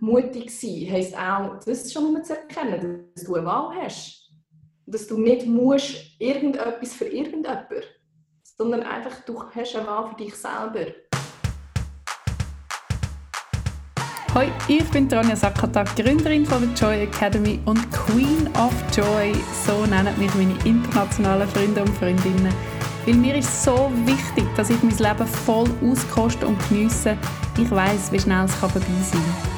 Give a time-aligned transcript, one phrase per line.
[0.00, 4.30] mutig sein heisst auch, das schon mal zu erkennen, dass du eine Wahl hast.
[4.86, 7.82] Dass du nicht musst irgendetwas für irgendjemanden,
[8.42, 10.86] sondern einfach, du hast eine Wahl für dich selber.
[14.34, 19.34] Hoi, ich bin Tanja Sakata, Gründerin von der Joy Academy und Queen of Joy,
[19.66, 22.54] so nennen mich meine internationalen Freunde und Freundinnen.
[23.04, 27.16] Weil mir ist so wichtig, dass ich mein Leben voll auskoste und geniesse.
[27.58, 29.57] Ich weiß, wie schnell es vorbei sein kann.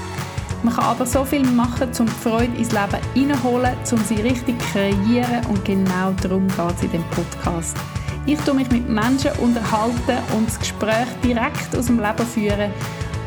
[0.62, 4.60] Man kann aber so viel machen, um die Freude ins Leben hineinholen, um sie richtig
[4.60, 7.77] zu kreieren und genau darum geht es in diesem Podcast.
[8.27, 12.70] Ich tue mich mit Menschen unterhalten und das Gespräch direkt aus dem Leben führen,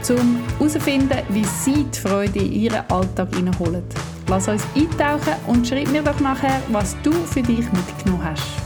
[0.09, 3.83] um herauszufinden, wie sie die Freude in ihren Alltag hineinholen.
[4.27, 8.62] Lass uns eintauchen und schreib mir doch nachher, was du für dich mitgenommen hast.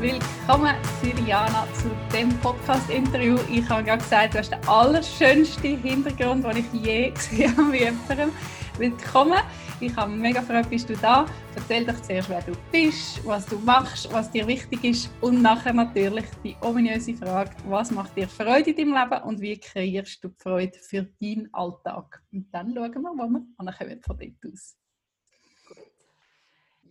[0.00, 3.36] Willkommen, Siriana, zu dem Podcast-Interview.
[3.52, 7.80] Ich habe gerade gesagt, du hast den allerschönsten Hintergrund, den ich je gesehen habe mit
[7.80, 8.32] jemandem.
[8.78, 9.40] Willkommen.
[9.78, 11.26] Ich habe mega gefreut, bist du da.
[11.54, 15.74] Erzähl doch zuerst, wer du bist, was du machst, was dir wichtig ist und nachher
[15.74, 20.28] natürlich die ominöse Frage, was macht dir Freude in deinem Leben und wie kreierst du
[20.28, 22.22] die Freude für deinen Alltag?
[22.32, 24.79] Und dann schauen wir, wo wir ankommen von dort aus.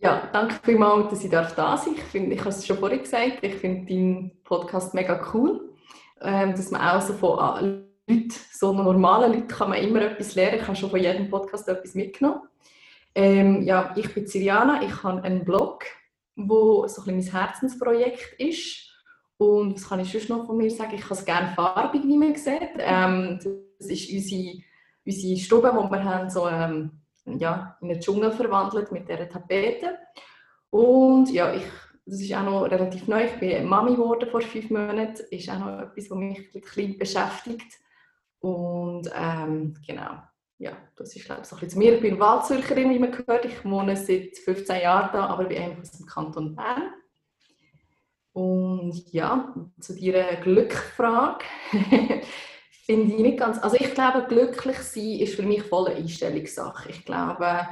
[0.02, 1.86] Ja, danke vielmals, dass ich da sein darf.
[1.86, 5.74] Ich, finde, ich habe es schon vorhin gesagt, ich finde deinen Podcast mega cool,
[6.22, 10.58] ähm, dass man auch so von Leuten, so normalen Leuten kann man immer etwas lernen.
[10.58, 12.40] Ich habe schon von jedem Podcast etwas mitgenommen.
[13.14, 15.84] Ähm, ja, ich bin Siriana, ich habe einen Blog,
[16.34, 18.88] wo so ein mein Herzensprojekt ist.
[19.36, 20.94] Und was kann ich sonst noch von mir sagen?
[20.94, 22.70] Ich habe es gerne farbig, wie man sieht.
[22.78, 23.38] Ähm,
[23.78, 24.62] das ist unsere,
[25.04, 29.98] unsere Stube, die wir haben, so ähm, ja, in einen Dschungel verwandelt mit dieser Tapete.
[30.70, 31.64] Und ja, ich,
[32.06, 33.24] das ist auch noch relativ neu.
[33.24, 35.14] Ich bin Mami geworden vor fünf Monaten.
[35.14, 37.78] Das ist auch noch etwas, was mich ein bisschen beschäftigt.
[38.40, 40.22] Und ähm, genau,
[40.58, 41.94] ja, das ist glaube ich so ein bisschen zu mir.
[41.94, 43.44] Ich bin Waldzürcherin, wie man gehört.
[43.44, 46.92] Ich wohne seit 15 Jahren da, aber bin einfach aus dem Kanton Bern.
[48.32, 51.44] Und ja, zu deiner Glückfrage.
[52.90, 53.62] finde ich nicht ganz.
[53.62, 56.90] Also ich glaube, glücklich sein ist für mich voll eine Einstellungssache.
[56.90, 57.68] Ich glaube,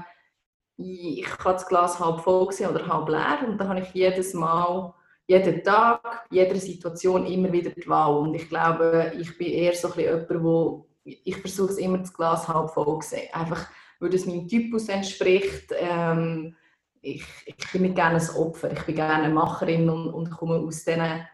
[0.76, 4.32] ich kann das Glas halb voll sehen oder halb leer und dann habe ich jedes
[4.34, 4.94] Mal,
[5.26, 8.16] jeden Tag, jeder Situation immer wieder die Wahl.
[8.18, 11.98] Und ich glaube, ich bin eher so ein bisschen jemand, wo ich versuche es immer
[11.98, 13.28] das Glas halb voll zu sehen.
[13.32, 13.66] Einfach,
[13.98, 15.72] weil es meinem Typus entspricht.
[15.76, 16.54] Ähm,
[17.00, 20.58] ich, ich bin nicht gerne ein Opfer, ich bin gerne eine Macherin und, und komme
[20.58, 21.26] aus diesen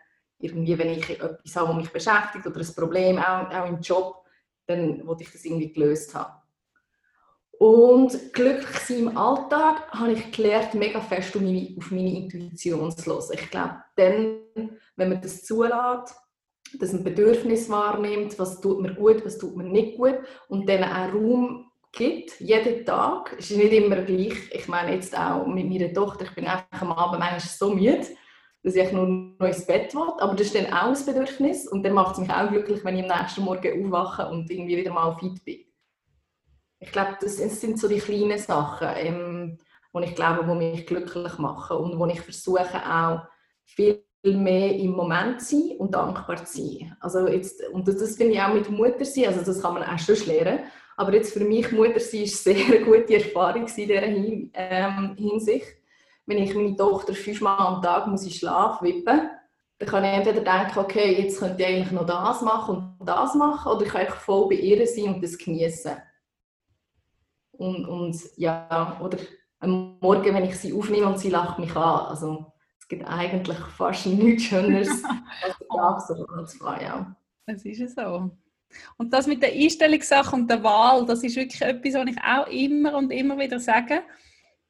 [0.44, 4.24] irgendwie, wenn ich etwas habe, das mich beschäftigt oder ein Problem, auch, auch im Job,
[4.66, 6.34] dann wollte ich das irgendwie gelöst haben.
[7.58, 12.96] Und glücklich sein im Alltag habe ich gelernt, mega fest auf meine, auf meine Intuition
[12.96, 13.30] zu hören.
[13.32, 14.38] Ich glaube, dann,
[14.96, 16.14] wenn man das zulässt,
[16.78, 20.18] dass man Bedürfnis wahrnimmt, was tut mir gut, was tut mir nicht gut
[20.48, 24.50] und dann auch Raum gibt, jeden Tag, ist nicht immer gleich.
[24.50, 28.06] Ich meine jetzt auch mit meiner Tochter, ich bin einfach am Abend manchmal so müde,
[28.64, 30.08] dass ich nur noch ins Bett will.
[30.18, 32.96] Aber das ist dann auch ein Bedürfnis und dann macht es mich auch glücklich, wenn
[32.96, 35.60] ich am nächsten Morgen aufwache und irgendwie wieder mal fit bin.
[36.80, 39.58] Ich glaube, das sind so die kleinen Sachen, ähm,
[39.94, 43.20] die ich glaube, die mich glücklich machen und wo ich versuche auch
[43.64, 46.96] viel mehr im Moment zu sein und dankbar zu sein.
[47.00, 49.82] Also jetzt, und das, das finde ich auch mit Mutter sein, also das kann man
[49.82, 50.60] auch schon lernen,
[50.96, 55.83] aber jetzt für mich Mutter sein ist eine sehr gute Erfahrung in dieser ähm, Hinsicht
[56.26, 59.30] wenn ich meine Tochter fünfmal am Tag muss in Schlaf wippen
[59.78, 63.34] dann kann ich entweder denken, okay, jetzt könnte ich eigentlich noch das machen und das
[63.34, 65.96] machen, oder ich kann einfach voll bei ihr sein und das genießen.
[67.52, 69.18] Und, und ja, oder
[69.60, 72.06] am Morgen, wenn ich sie aufnehme und sie lacht mich an.
[72.06, 74.88] Also es gibt eigentlich fast nichts Schöneres
[75.42, 76.82] als den Tag so anzufangen.
[76.82, 77.16] Ja.
[77.46, 78.30] Es ist so.
[78.96, 82.46] Und das mit der Einstellungssache und der Wahl, das ist wirklich etwas, was ich auch
[82.48, 84.02] immer und immer wieder sage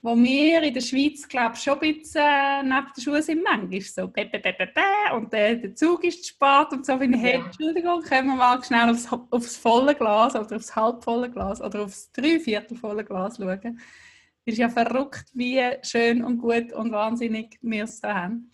[0.04, 3.80] wo wir in der Schweiz, glaube schon ein bisschen äh, neben den Schuhen sind, manchmal
[3.80, 7.22] so be, be, be, be, und äh, der Zug ist spät und so, wenn ich,
[7.22, 11.84] hey, Entschuldigung, können wir mal schnell aufs, aufs volle Glas oder aufs halbvolle Glas oder
[11.84, 13.80] aufs dreiviertelvolle Glas schauen.
[14.44, 18.50] Es ist ja verrückt, wie schön und gut und wahnsinnig wir es da haben.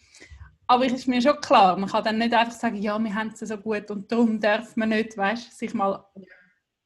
[0.68, 3.32] Aber es ist mir schon klar, man kann dann nicht einfach sagen, ja, wir haben
[3.34, 6.04] es so gut und darum darf man nicht, weißt, sich mal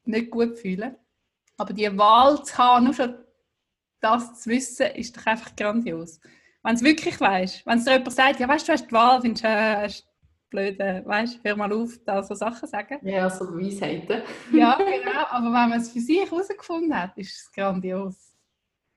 [0.07, 0.97] nicht gut fühlen.
[1.59, 3.15] Aber die Wahl zu haben, nur schon
[4.05, 6.21] das zu wissen, ist doch einfach grandios.
[6.63, 8.93] Wenn es wirklich weißt, wenn es dir jemand sagt, ja, weißt du, du hast die
[8.93, 9.89] Wahl, findest du, äh,
[10.51, 12.99] blöde, weißt, hör mal auf, da so Sachen sagen.
[13.03, 14.23] Ja, so Weisheiten.
[14.53, 18.17] ja, genau, aber wenn man es für sich herausgefunden hat, ist es grandios.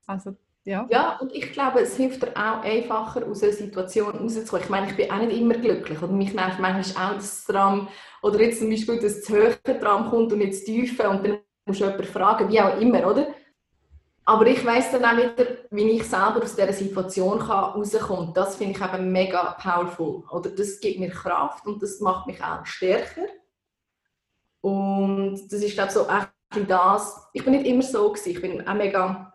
[0.05, 0.35] Also
[0.67, 0.85] ja.
[0.89, 4.63] Ja, und ich glaube, es hilft dir auch einfacher, aus einer Situation rauszukommen.
[4.63, 6.01] Ich meine, ich bin auch nicht immer glücklich.
[6.01, 7.87] Und mich nervt manchmal auch das Tram.
[8.21, 11.07] Oder jetzt zum Beispiel, dass das höhere Tram kommt und nicht das tiefe.
[11.07, 13.27] Und dann musst du jemanden fragen, wie auch immer, oder?
[14.29, 18.33] Aber ich weiß dann auch wieder, wie ich selber aus dieser Situation rauskommen kann.
[18.33, 20.25] Das finde ich eben mega powerful.
[20.29, 23.21] Oder das gibt mir Kraft und das macht mich auch stärker.
[24.59, 27.25] Und das ist, glaube ich, so echt das.
[27.31, 28.31] Ich bin nicht immer so gewesen.
[28.31, 29.33] Ich bin auch mega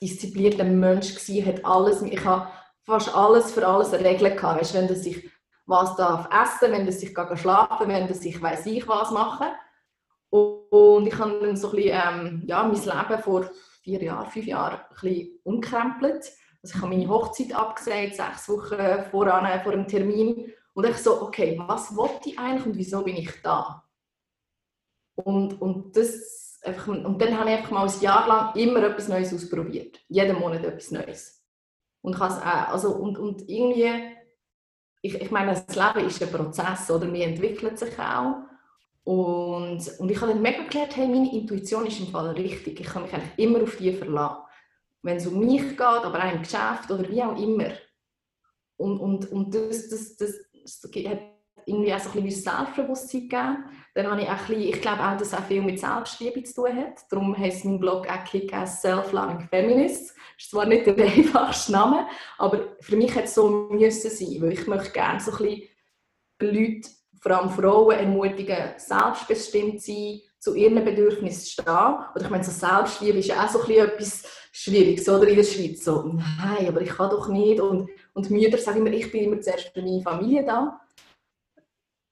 [0.00, 2.48] disziplinierter Mensch gewesen, hat alles, ich habe
[2.84, 4.62] fast alles für alles eine Regel gehabt.
[4.62, 5.30] Weißt, wenn das sich
[5.66, 9.48] was darf essen, wenn das sich gar schlafen, wenn das sich weiß ich was machen.
[10.30, 13.50] Und ich habe dann so ein bisschen, ähm, ja, mein Leben vor
[13.82, 16.32] vier Jahren, fünf Jahren ein bisschen umkrempelt.
[16.62, 20.52] Also ich habe meine Hochzeit abgesagt, sechs Wochen voran, vor dem Termin.
[20.74, 23.84] Und ich so, okay, was wollte ich eigentlich und wieso bin ich da?
[25.16, 29.08] Und, und das einfach, und dann habe ich einfach mal ein Jahr lang immer etwas
[29.08, 30.00] Neues ausprobiert.
[30.08, 31.44] Jeden Monat etwas Neues.
[32.00, 34.16] Und, also, und, und irgendwie,
[35.02, 37.12] ich, ich meine, das Leben ist ein Prozess, oder?
[37.12, 38.36] Wir entwickeln sich auch.
[39.04, 42.80] Und, und ich habe dann mega gelernt, hey, meine Intuition ist im Fall richtig.
[42.80, 44.42] Ich kann mich eigentlich immer auf die verlassen.
[45.02, 47.72] Wenn es um mich geht, aber auch im Geschäft oder wie auch immer.
[48.76, 51.20] Und, und, und das, das, das, das hat
[51.66, 53.64] irgendwie auch so ein bisschen Selbstbewusstsein gegeben.
[53.94, 56.42] Dann habe ich auch ein bisschen, ich glaube auch, dass es auch viel mit Selbstliebe
[56.44, 57.00] zu tun hat.
[57.10, 60.14] Darum heißt mein Blog auch Self-Loving Feminist.
[60.38, 62.06] Ist zwar nicht der einfachste Name,
[62.38, 65.68] aber für mich hat es so müssen sein, weil ich möchte gerne so ein bisschen
[66.40, 66.88] Leute,
[67.22, 71.94] vor allem Frauen, ermutigen, selbstbestimmt zu sein, zu ihren Bedürfnissen zu stehen.
[72.14, 74.22] Oder ich meine, so Selbstliebe ist ja auch so ein bisschen etwas
[74.52, 75.26] Schwieriges, oder?
[75.28, 75.84] In der Schweiz.
[75.84, 77.60] So, nein, aber ich kann doch nicht.
[77.60, 80.80] Und, und Mütter sagen immer, ich bin immer zuerst für meine Familie da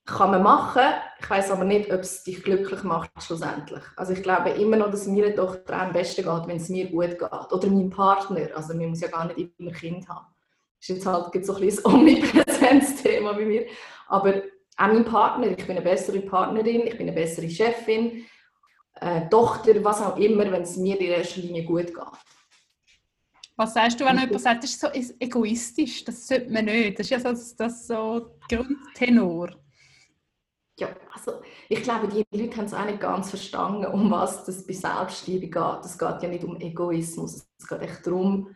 [0.05, 0.83] kann man machen.
[1.19, 3.83] Ich weiß aber nicht, ob es dich glücklich macht schlussendlich.
[3.95, 7.19] Also ich glaube immer noch, dass mir Tochter am besten geht, wenn es mir gut
[7.19, 7.51] geht.
[7.51, 8.47] Oder mein Partner.
[8.55, 10.27] Also man muss ja gar nicht immer Kind haben.
[10.79, 13.65] Das ist jetzt halt so ein, ein omnipräsentes Thema bei mir.
[14.07, 14.33] Aber
[14.81, 15.47] auch mein Partner.
[15.47, 18.25] Ich bin eine bessere Partnerin, ich bin eine bessere Chefin,
[18.95, 21.97] äh, Tochter, was auch immer, wenn es mir in erster Linie gut geht.
[23.55, 24.87] Was sagst du, wenn jemand sagt, das ist so
[25.19, 26.03] egoistisch?
[26.03, 26.97] Das sollte man nicht.
[26.97, 29.49] Das ist ja so, das so Grundtenor.
[30.79, 34.65] Ja, also ich glaube, die Leute haben es auch nicht ganz verstanden, um was das
[34.65, 35.85] bei Selbstliebe geht.
[35.85, 37.47] Es geht ja nicht um Egoismus.
[37.59, 38.55] Es geht echt darum,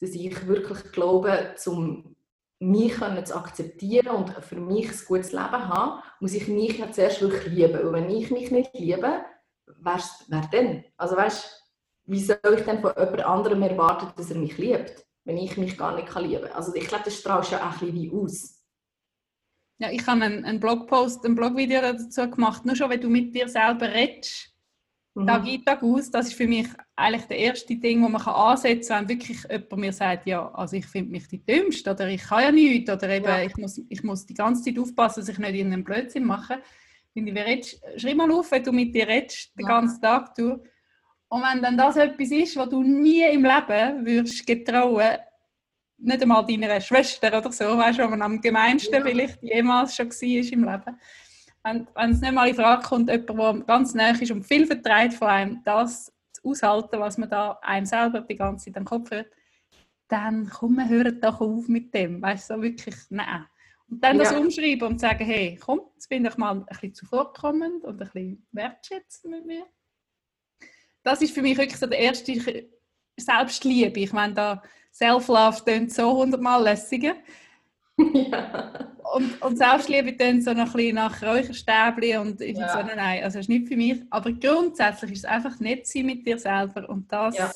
[0.00, 2.15] dass ich wirklich glaube, um
[2.58, 7.20] mich zu akzeptieren und für mich ein gutes Leben haben, muss ich mich ja zuerst
[7.20, 7.80] wirklich lieben.
[7.86, 9.24] Und wenn ich mich nicht liebe,
[9.66, 10.84] wer, wer denn?
[10.96, 11.62] Also weißt,
[12.06, 15.76] wie soll ich denn von jemand anderem erwarten, dass er mich liebt, wenn ich mich
[15.76, 16.52] gar nicht lieben kann?
[16.52, 18.62] Also ich glaube, das strahlst ja auch ein bisschen wie aus.
[19.78, 22.64] Ja, ich habe einen, einen Blogpost, ein Blogvideo dazu gemacht.
[22.64, 24.55] Nur schon, wenn du mit dir selber redest,
[25.22, 25.26] mhm.
[25.26, 28.34] Tag ein, Tag aus, das ist für mich eigentlich der erste Ding, wo man kann
[28.34, 32.08] ansetzen kann, wenn wirklich jemand mir sagt, ja, also ich finde mich die Dümmste oder
[32.08, 33.42] ich kann ja nichts oder eben ja.
[33.42, 36.60] ich, muss, ich muss die ganze Zeit aufpassen, dass ich nicht in einen Blödsinn mache.
[37.12, 40.34] Finde ich, redest, schreib mal auf, wenn du mit dir redest, den ganzen Tag.
[40.34, 40.62] Du.
[41.28, 45.16] Und wenn dann das etwas ist, was du nie im Leben würdest getrauen,
[45.98, 49.00] nicht einmal deiner Schwester oder so, weißt du, wo man am gemeinsten ja.
[49.02, 51.00] vielleicht jemals schon war im Leben.
[51.66, 54.66] Wenn, wenn es nicht mal in Frage kommt, jemand, der ganz nah ist und viel
[54.66, 58.84] vertreibt von einem, das zu aushalten, was man da einem selber die ganze Zeit am
[58.84, 59.26] Kopf hört,
[60.06, 62.22] dann komm, wir hören doch auf mit dem.
[62.22, 63.46] Weißt du, so wirklich, nein.
[63.90, 64.22] Und dann ja.
[64.22, 67.96] das umschreiben und sagen, hey, komm, jetzt bin ich mal ein bisschen zuvorkommend und ein
[67.96, 69.66] bisschen wertschätzend mit mir.
[71.02, 72.68] Das ist für mich wirklich so der erste
[73.16, 73.98] Selbstliebe.
[73.98, 74.62] Ich meine, da
[74.92, 77.16] Self-Love klingt so hundertmal lässiger.
[77.98, 78.92] Ja.
[79.14, 82.68] Und, und Selbstliebe klingt so noch ein bisschen nach Räucherstäbchen und ich ja.
[82.68, 84.02] so, nein, also das ist nicht für mich.
[84.10, 87.50] Aber grundsätzlich ist es einfach nett sein mit dir selber und das ja.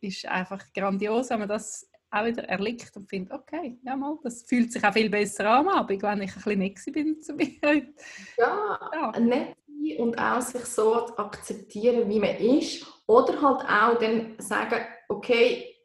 [0.00, 4.42] ist einfach grandios, wenn man das auch wieder erlickt und findet, okay, ja mal, das
[4.42, 7.34] fühlt sich auch viel besser an am Abend, wenn ich ein bisschen nett bin zu
[7.34, 7.92] mir.
[8.36, 9.20] Ja, ja.
[9.20, 12.86] nett sein und auch sich so akzeptieren, wie man ist.
[13.06, 15.76] Oder halt auch dann sagen, okay,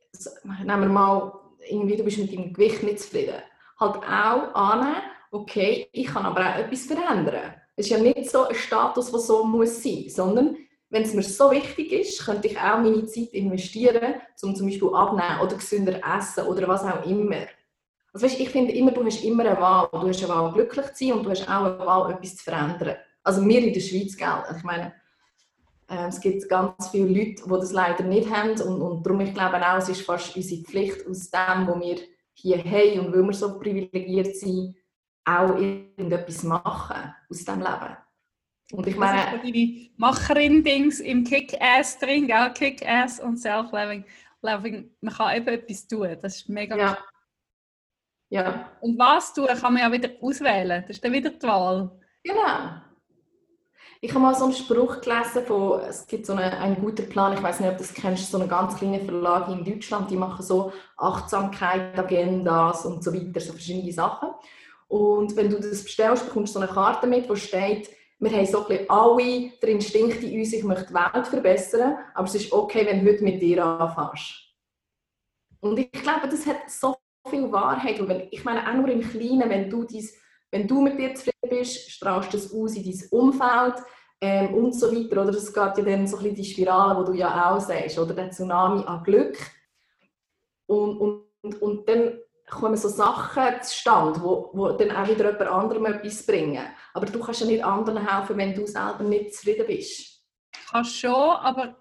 [0.44, 1.32] nehmen wir mal,
[1.70, 3.42] irgendwie, du bist mit deinem Gewicht nicht zufrieden.
[3.80, 7.56] Halt auch annehmen, okay, ich kann aber auch etwas verändern.
[7.76, 10.58] Es ist ja nicht so ein Status, der so muss sein, sondern
[10.90, 14.94] wenn es mir so wichtig ist, könnte ich auch meine Zeit investieren, um zum Beispiel
[14.94, 17.48] abnehmen oder gesünder essen oder was auch immer.
[18.14, 19.90] Also weißt, ich finde immer, du hast immer eine Wahl.
[19.92, 22.44] Du hast eine Wahl, glücklich zu sein und du hast auch eine Wahl, etwas zu
[22.46, 22.96] verändern.
[23.24, 24.28] Also wir in der Schweiz, gell?
[24.28, 24.94] Also ich meine,
[25.88, 29.58] es gibt ganz viele Leute, die das leider nicht haben und, und darum, ich glaube
[29.58, 31.98] auch, es ist fast unsere Pflicht, aus dem, was wir
[32.34, 34.76] hier haben und weil wir so privilegiert sind,
[35.26, 37.98] auch irgendetwas machen aus diesem Leben.
[38.72, 39.40] Und ich meine...
[39.40, 42.52] Deine Macherin-Dings im Kick-Ass drin, gell?
[42.54, 44.04] Kick-Ass und Self-Loving.
[44.42, 46.18] man kann eben etwas tun.
[46.22, 46.98] Das ist mega Ja.
[48.30, 50.82] Ja, Und was tun, kann man ja wieder auswählen.
[50.82, 51.92] Das ist dann wieder die Wahl.
[52.24, 52.82] genau.
[54.02, 57.34] Ich habe mal so einen Spruch gelesen von, es gibt so eine, einen guten Plan,
[57.34, 60.18] ich weiß nicht, ob du das kennst, so einen ganz kleinen Verlag in Deutschland, die
[60.18, 64.30] machen so Achtsamkeit, Agendas und so weiter, so verschiedene Sachen.
[64.88, 68.46] Und wenn du das bestellst, bekommst du so eine Karte mit, wo steht, wir haben
[68.46, 72.52] so ein alle den Instinkt in uns, ich möchte die Welt verbessern, aber es ist
[72.52, 74.46] okay, wenn du heute mit dir anfängst.
[75.60, 76.96] Und ich glaube, das hat so
[77.28, 78.00] viel Wahrheit.
[78.00, 80.16] Und wenn, ich meine, auch nur im Kleinen, wenn du, dies,
[80.56, 83.76] wenn du mit dir zufrieden bist, strahlst du das aus in dein Umfeld
[84.22, 85.22] ähm, und so weiter.
[85.22, 88.00] Oder es geht ja dann so ein bisschen die Spirale, die du ja auch sagst,
[88.00, 89.38] oder der Tsunami an Glück.
[90.68, 90.98] Und,
[91.44, 92.20] und, und dann
[92.50, 96.66] kommen so Sachen zustande, wo, wo dann auch wieder jemand anderem etwas bringen.
[96.94, 100.24] Aber du kannst ja nicht anderen helfen, wenn du selber nicht zufrieden bist.
[100.70, 101.76] Kannst schon, aber,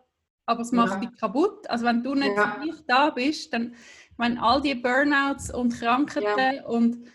[0.47, 1.09] aber es macht Ja.
[1.09, 1.71] dich kaputt.
[1.71, 2.61] Also wenn du nicht Ja.
[2.89, 3.75] da bist, dann,
[4.11, 7.07] ich meine, all die Burnouts und Krankheiten und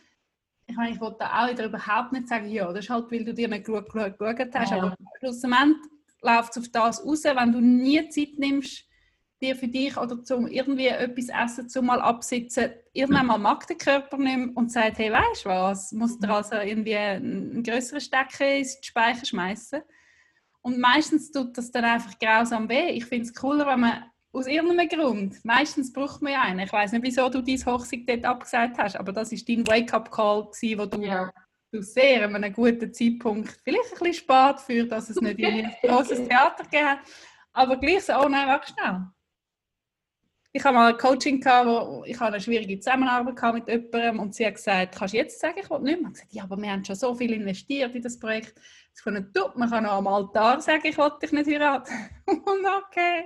[0.69, 3.25] ich meine, ich wollte da auch wieder überhaupt nicht sagen, ja, das ist halt, weil
[3.25, 4.77] du dir nicht gut geschaut hast, Ja.
[4.77, 5.77] aber schlussendlich
[6.21, 8.85] läuft es auf das raus, wenn du nie Zeit nimmst,
[9.41, 13.77] dir für dich oder zum irgendwie etwas essen, zum mal absitzen, irgendwann mal mag der
[13.77, 18.01] Körper nicht mehr und sagt, hey, weißt du was, musst du also irgendwie einen größeren
[18.01, 19.81] Stecker ins Speicher schmeißen.
[20.61, 22.89] Und meistens tut das dann einfach grausam weh.
[22.89, 26.59] Ich finde es cooler, wenn man aus irgendeinem Grund, meistens braucht man ja einen.
[26.59, 30.49] Ich weiß nicht, wieso du dein Hochzeit dort abgesagt hast, aber das ist dein Wake-up-Call,
[30.77, 31.31] wo du, Ja.
[31.71, 35.65] du sehr an einem guten Zeitpunkt, vielleicht ein bisschen spät für, dass es nicht in
[35.65, 36.99] ein grosses Theater gegeben hat,
[37.53, 39.07] aber gleich so, oh nein, warte schnell.
[40.51, 44.33] Ich habe mal ein Coaching gehabt, wo ich eine schwierige Zusammenarbeit gehabt mit jemandem und
[44.33, 46.01] sie hat gesagt, kannst du jetzt sagen, ich will nicht mehr?
[46.01, 48.59] Ich habe gesagt, ja, aber wir haben schon so viel investiert in das Projekt.
[48.95, 51.93] Ich habe gesagt, man kann noch am Altar sagen, ich will dich nicht heiraten.
[52.25, 53.25] und okay.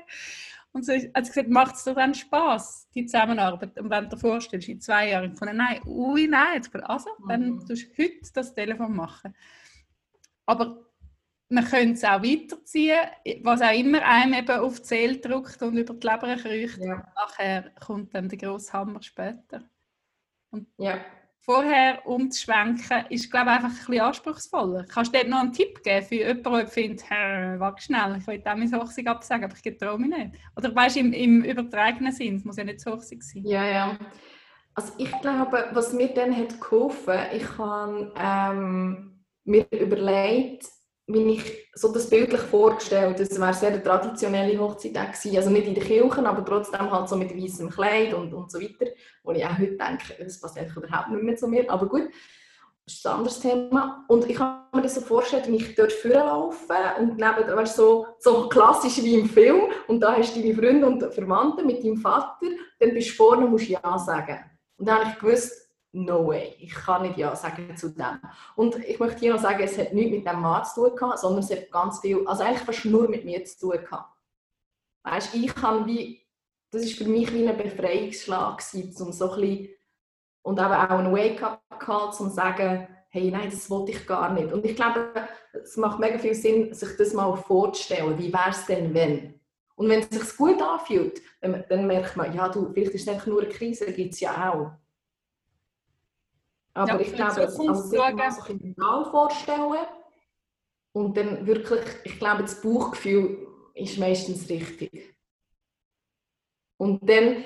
[0.73, 3.79] Und so hat sie gesagt, macht es dir dann Spass, die Zusammenarbeit?
[3.79, 6.55] Und wenn du dir vorstellst, in zwei Jahren, ich fand, nein, ui, nein.
[6.55, 7.65] Jetzt, also, dann Mhm.
[7.67, 9.35] tust du heute das Telefon machen.
[10.45, 10.85] Aber
[11.49, 12.97] man könnte es auch weiterziehen,
[13.43, 16.79] was auch immer einem eben auf die Seele drückt und über die Leber kriecht.
[16.79, 17.05] Ja.
[17.15, 19.63] Nachher kommt dann der grosse Hammer später.
[20.77, 20.99] ja.
[21.45, 24.85] Vorher umzuschwenken, ist, glaube ich, einfach ein bisschen anspruchsvoller.
[24.85, 28.27] Kannst du dort noch einen Tipp geben für jemanden, der findet, «Hä, warte schnell, ich
[28.27, 30.35] will auch meine Hochzeit absagen, aber ich traue mich nicht.
[30.55, 33.43] Oder weißt du, im, im übertragenen Sinn, es muss ja nicht so Hochzeit sein.
[33.45, 33.97] Ja, ja.
[34.73, 40.65] Also ich glaube, was mir dann hat geholfen, ich habe ähm, mir überlegt,
[41.13, 45.75] wie ich so das bildlich vorgestellt, das wäre sehr eine traditionelle Hochzeit also nicht in
[45.75, 48.91] den Kirchen, aber trotzdem halt so mit weißem Kleid und, und so weiter,
[49.23, 52.09] wo ich auch heute denke, das passt einfach überhaupt nicht mehr zu mir, aber gut,
[52.85, 54.03] das ist ein anderes Thema.
[54.09, 58.07] Und ich habe mir das so vorgestellt, wie ich dort vorlaufe und neben, weißt, so,
[58.19, 61.97] so klassisch wie im Film und da hast du deine Freunde und Verwandte mit deinem
[61.97, 62.47] Vater,
[62.79, 64.39] dann bist du vorne und musst Ja sagen.
[64.77, 65.62] Und dann habe ich gewusst,
[65.93, 68.19] no way, ich kann nicht Ja sagen zu dem.
[68.55, 71.19] Und ich möchte hier noch sagen, es hat nichts mit dem Mann zu tun gehabt,
[71.19, 74.17] sondern es hat ganz viel, also eigentlich fast nur mit mir zu tun gehabt.
[75.03, 76.25] Weißt, ich kann wie,
[76.71, 79.69] das ist für mich wie ein Befreiungsschlag gewesen, um so ein bisschen,
[80.41, 84.51] und eben auch ein Wake-up-Call, um zu sagen, hey, nein, das wollte ich gar nicht.
[84.51, 85.13] Und ich glaube,
[85.53, 89.39] es macht mega viel Sinn, sich das mal vorzustellen, wie wäre es denn, wenn?
[89.75, 93.27] Und wenn es sich gut anfühlt, dann, merkt man, ja du, vielleicht ist es einfach
[93.27, 94.71] nur eine Krise, gibt es ja auch.
[96.73, 99.85] Aber Ja, ich glaube, sich mal so ein bisschen genau vorstellen
[100.93, 105.15] und dann wirklich, ich glaube, das Bauchgefühl ist meistens richtig.
[106.77, 107.43] Und dann,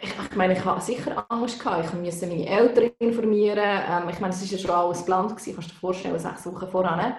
[0.00, 4.32] ich, meine, ich habe sicher Angst gehabt, ich musste meine Eltern informieren, ähm, ich meine,
[4.32, 7.16] es war ja schon alles geplant, gewesen, kannst du dir vorstellen, sechs Wochen voran.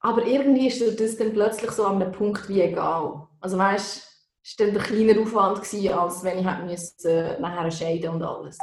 [0.00, 3.28] Aber irgendwie ist das dann plötzlich so an einem Punkt wie egal.
[3.40, 4.10] Also weißt,
[4.42, 8.10] es war dann ein kleiner Aufwand, gewesen, als wenn ich hätte müssen, äh, nachher scheiden
[8.14, 8.58] und alles.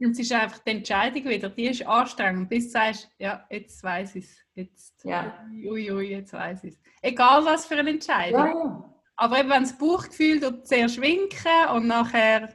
[0.00, 3.82] Und es ist einfach die Entscheidung wieder, die ist anstrengend, bis du sagst, ja, jetzt
[3.82, 4.38] weiß ich es.
[4.54, 5.44] Jetzt, Ja.
[5.64, 6.80] ui, ui, jetzt weiß ich es.
[7.02, 8.46] Egal was für eine Entscheidung.
[8.46, 8.94] Ja, ja.
[9.16, 12.54] Aber eben, wenn das Bauchgefühl tut zuerst winken und nachher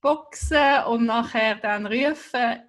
[0.00, 2.62] boxen und nachher dann rufen,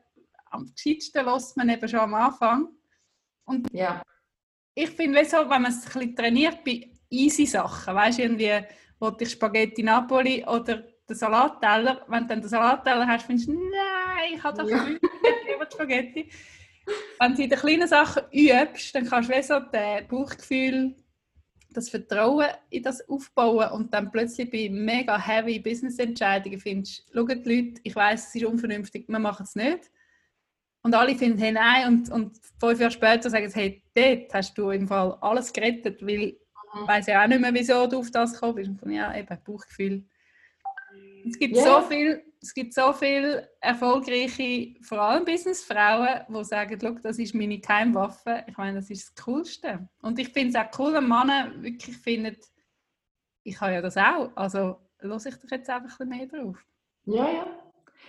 [0.52, 2.70] am gescheitsten lässt man eben schon am Anfang.
[3.72, 4.02] ja.
[4.76, 8.66] Ich finde, wieso, wenn man es ein bisschen trainiert bei easy Sachen, weißt du, irgendwie,
[9.00, 13.54] wollte ich Spaghetti Napoli oder den Salatteller, wenn du dann den Salatteller hast, findest du,
[13.54, 14.86] nein, ich habe doch Ja.
[14.86, 16.30] lieber Spaghetti.
[17.20, 20.96] Wenn du in den kleinen Sachen übst, dann kannst du so das Bauchgefühl,
[21.72, 27.34] das Vertrauen in das aufbauen und dann plötzlich bei mega heavy Business-Entscheidungen findest, schau die
[27.36, 29.92] Leute, ich weiß, es ist unvernünftig, wir machen es nicht.
[30.84, 34.58] Und alle finden, hey, nein, und, und fünf Jahre später sagen sie, hey, dort hast
[34.58, 36.38] du im Fall alles gerettet, weil ich
[36.76, 36.88] Mhm.
[36.88, 38.70] weiss ja auch nicht mehr, wieso du auf das gekommen bist.
[38.70, 40.04] Und von, ja, eben, Bauchgefühl
[41.26, 41.82] Es gibt, yeah.
[41.82, 47.60] so viel, es gibt so viele erfolgreiche, vor allem Businessfrauen, die sagen, das ist meine
[47.60, 48.44] Keimwaffe.
[48.48, 49.88] Ich meine, das ist das Coolste.
[50.02, 52.38] Und ich finde es auch cool, wenn Männer wirklich finden,
[53.44, 54.32] ich habe ja das auch.
[54.36, 56.58] Also lasse ich doch jetzt einfach ein bisschen mehr drauf.
[57.06, 57.48] Ja, ja.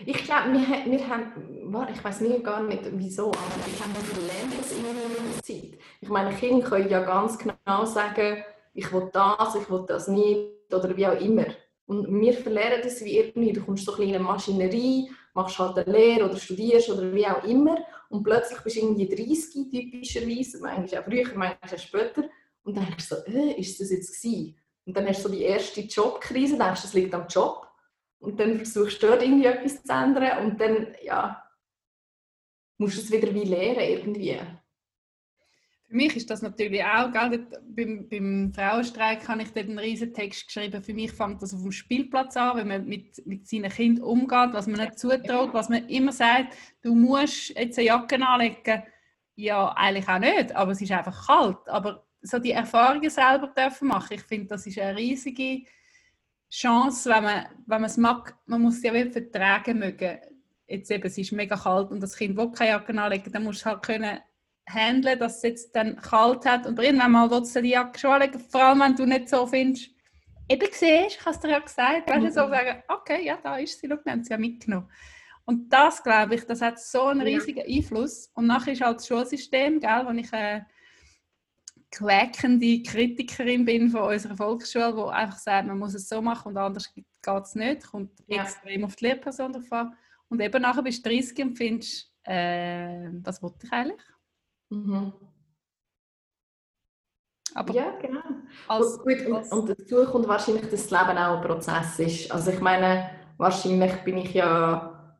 [0.04, 4.72] Ich glaube, wir, wir haben, ich weiß nicht gar nicht wieso, aber wir lernen das
[4.72, 5.78] immer in der Zeit.
[6.00, 8.42] Ich meine, Kinder können ja ganz genau sagen,
[8.72, 11.46] ich will das, ich will das nicht oder wie auch immer.
[11.86, 15.76] Und wir verlernen das wie irgendwie, du kommst so ein in eine Maschinerie, machst halt
[15.78, 17.76] eine Lehre oder studierst oder wie auch immer.
[18.08, 22.24] Und plötzlich bist du irgendwie 30 typischerweise, manchmal auch früher, manchmal auch später.
[22.62, 24.56] Und dann denkst du so, äh, ist das jetzt gewesen?
[24.86, 27.68] Und dann hast du so die erste Jobkrise, denkst du, das liegt am Job.
[28.18, 30.46] Und dann versuchst du dort irgendwie etwas zu ändern.
[30.46, 31.42] Und dann, ja,
[32.78, 34.40] musst du es wieder wie lernen irgendwie.
[35.94, 40.12] Für mich ist das natürlich auch, gell, beim, beim Frauenstreik habe ich dort einen riesen
[40.12, 40.82] Text geschrieben.
[40.82, 44.54] Für mich fängt das auf dem Spielplatz an, wenn man mit, mit seinen Kindern umgeht,
[44.54, 48.82] was man nicht zutraut, was man immer sagt, du musst jetzt eine Jacke anlegen.
[49.36, 51.68] Ja, eigentlich auch nicht, aber es ist einfach kalt.
[51.68, 55.64] Aber so die Erfahrungen selber dürfen machen, ich finde, das ist eine riesige
[56.50, 58.36] Chance, wenn man, wenn man es mag.
[58.46, 60.18] Man muss ja wirklich vertragen mögen.
[60.66, 63.60] Jetzt eben, es ist mega kalt und das Kind will keine Jacke anlegen, dann musst
[63.60, 64.18] du halt können
[64.66, 68.12] handeln, dass es jetzt dann kalt hat und irgendwann mal willst du die Jacke schon
[68.12, 69.90] anlegen, vor allem wenn du nicht so findest,
[70.48, 72.50] eben siehst, ich habe es dir ja gesagt, weißt du, so mhm.
[72.50, 74.88] sagen, okay, ja, da ist sie, schau, wir haben sie ja mitgenommen.
[75.46, 78.30] Und das, glaube ich, das hat so einen riesigen Einfluss.
[78.34, 80.66] Und nachher ist halt das Schulsystem, gell, wo ich eine
[81.90, 86.56] quäkende Kritikerin bin von unserer Volksschule, die einfach sagt, man muss es so machen und
[86.56, 87.04] anders geht
[87.44, 88.42] es nicht, kommt ja.
[88.42, 89.94] extrem auf die Lehrperson drauf an.
[90.28, 94.02] Und eben nachher bist du 30 und findest, äh, was wollte ich eigentlich?
[94.70, 95.12] Mhm.
[97.54, 98.20] Aber ja, genau.
[98.66, 102.30] Als, gut, und, und dazu kommt wahrscheinlich, dass das Leben auch ein Prozess ist.
[102.32, 105.16] Also ich meine, wahrscheinlich bin ich ja,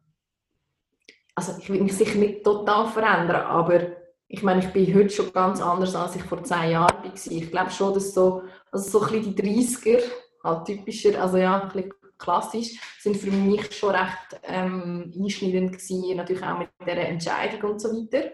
[1.35, 3.81] also ich will mich sicher nicht total verändern, aber
[4.27, 7.15] ich meine, ich bin heute schon ganz anders, als ich vor zehn Jahren war.
[7.15, 10.03] Ich glaube schon, dass so, also so ein bisschen die 30er,
[10.43, 16.17] halt typischer, also ja, ein bisschen klassisch, sind für mich schon recht ähm, einschneidend gewesen,
[16.17, 18.31] natürlich auch mit dieser Entscheidung und so weiter.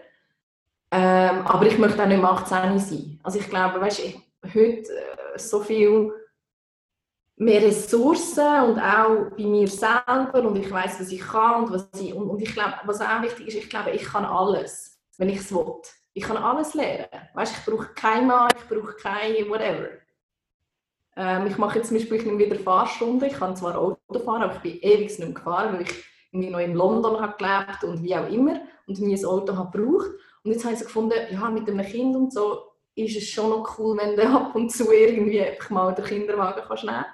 [0.91, 3.19] Ähm, aber ich möchte auch nicht mehr 18 sein.
[3.23, 6.11] Also ich glaube, weißt, ich, heute äh, so viel
[7.37, 11.87] mehr Ressourcen und auch bei mir selber und ich weiß, was ich kann und was
[11.99, 15.29] ich und, und ich glaube, was auch wichtig ist, ich glaube, ich kann alles, wenn
[15.29, 15.75] ich es will.
[16.13, 17.07] Ich kann alles lernen.
[17.33, 19.89] Weißt, ich brauche kein Mann, ich brauche kein whatever.
[21.15, 23.27] Ähm, ich mache jetzt zum Beispiel ich wieder Fahrstunden.
[23.27, 26.59] Ich kann zwar Auto fahren, aber ich bin ewig nicht mehr gefahren, weil ich noch
[26.59, 30.11] in London habe gelebt und wie auch immer und nie ein Auto habe gebraucht.
[30.43, 33.77] Und jetzt haben sie gefunden, ja, mit einem Kind und so ist es schon noch
[33.77, 37.05] cool, wenn du ab und zu irgendwie einfach mal den Kinderwagen kannst nehmen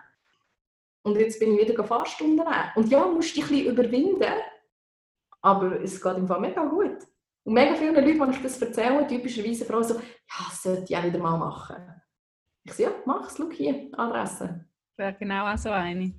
[1.03, 2.71] Und jetzt bin ich wieder Fahrstunden nehmen.
[2.75, 4.33] Und ja, musst dich ein bisschen überwinden,
[5.41, 6.97] aber es geht im Fall mega gut.
[7.43, 10.97] Und mega viele Leute, die ich das erzähle, typischerweise Frauen so, ja, das sollte ich
[10.97, 11.77] auch wieder mal machen.
[12.63, 14.65] Ich sage, ja, mach es, schau hier, Adresse.
[14.97, 16.13] Wäre genau auch so eine.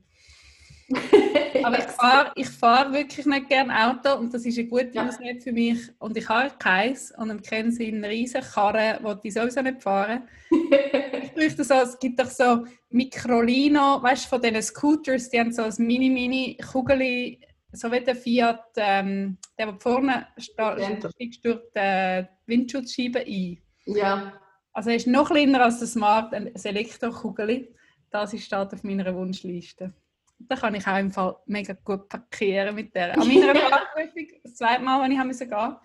[1.64, 5.06] Aber ich fahre fahr wirklich nicht gerne Auto und das ist eine gute ja.
[5.06, 5.78] Ausrede für mich.
[5.98, 10.28] Und ich habe keins und dann kennen sie einen riesen Karren, ich sowieso nicht fahren.
[10.50, 15.52] ich bräuchte so, es gibt doch so Microlino, weißt du, von diesen Scooters, die haben
[15.52, 17.40] so ein mini-mini-Kugeli,
[17.72, 23.58] so wie der Fiat, ähm, der, der vorne steigt durch die Windschutzscheibe ein.
[23.84, 24.32] Ja.
[24.72, 27.74] Also er ist noch kleiner als der Smart, ein Elektrokugeli.
[28.10, 29.92] Das ist steht auf meiner Wunschliste.
[30.40, 33.18] Da kann ich auch im Fall mega gut parkieren mit der.
[33.18, 35.76] An meiner Parkprüfung, das zweite Mal, als ich musste gehen,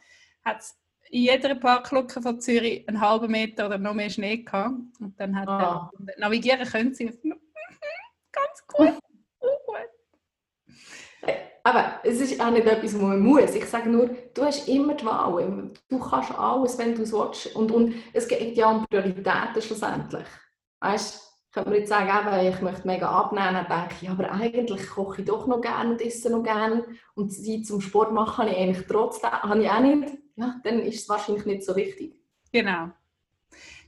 [0.45, 0.77] hat es
[1.09, 4.75] in jeder Parklücke von Zürich einen halben Meter oder noch mehr Schnee gehabt.
[4.99, 5.91] Und dann hat ah.
[6.07, 7.05] er, navigieren können sie.
[8.31, 8.99] Ganz gut.
[11.65, 13.55] Aber es ist auch nicht etwas, was man muss.
[13.55, 15.71] Ich sage nur, du hast immer die Wahl.
[15.87, 17.55] Du kannst alles, wenn du es willst.
[17.55, 20.27] Und, und es geht ja um Prioritäten schlussendlich.
[20.81, 24.87] Weißt könnte man jetzt sagen, eben, ich möchte mega abnehmen, dann denke ich, aber eigentlich
[24.89, 28.49] koche ich doch noch gerne und esse noch gerne und Zeit zum Sport machen habe
[28.49, 32.15] ich eigentlich trotzdem, habe ich auch nicht, ja, dann ist es wahrscheinlich nicht so wichtig.
[32.51, 32.89] Genau.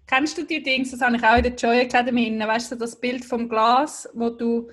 [0.07, 2.99] Kennst du die Dinge, das habe ich auch in der Joy Academy, weißt du, das
[2.99, 4.69] Bild vom Glas, wo du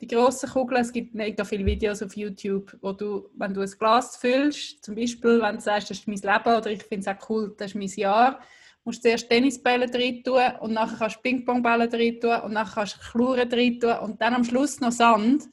[0.00, 3.70] die grossen Kugeln, es gibt mega viele Videos auf YouTube, wo du, wenn du ein
[3.78, 7.16] Glas füllst, zum Beispiel, wenn du sagst, das ist mein Leben oder ich finde es
[7.16, 8.40] auch cool, das ist mein Jahr,
[8.84, 12.96] musst zuerst Tennisbälle drin tun und nachher kannst du Ping-Pong-Bälle drin tun und nachher kannst
[12.96, 15.48] du Chluren drin tun und dann am Schluss noch Sand.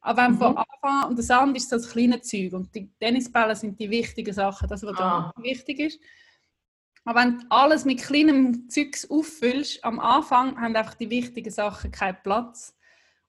[0.00, 0.38] Aber wenn mhm.
[0.38, 3.88] von Anfang und der Sand ist so das kleine Zeug und die Tennisbälle sind die
[3.88, 5.32] wichtigen Sachen, das was ah.
[5.38, 6.00] wichtig ist.
[7.06, 11.90] Aber wenn du alles mit kleinem Zeugs auffüllst, am Anfang haben einfach die wichtigen Sachen
[11.90, 12.76] keinen Platz.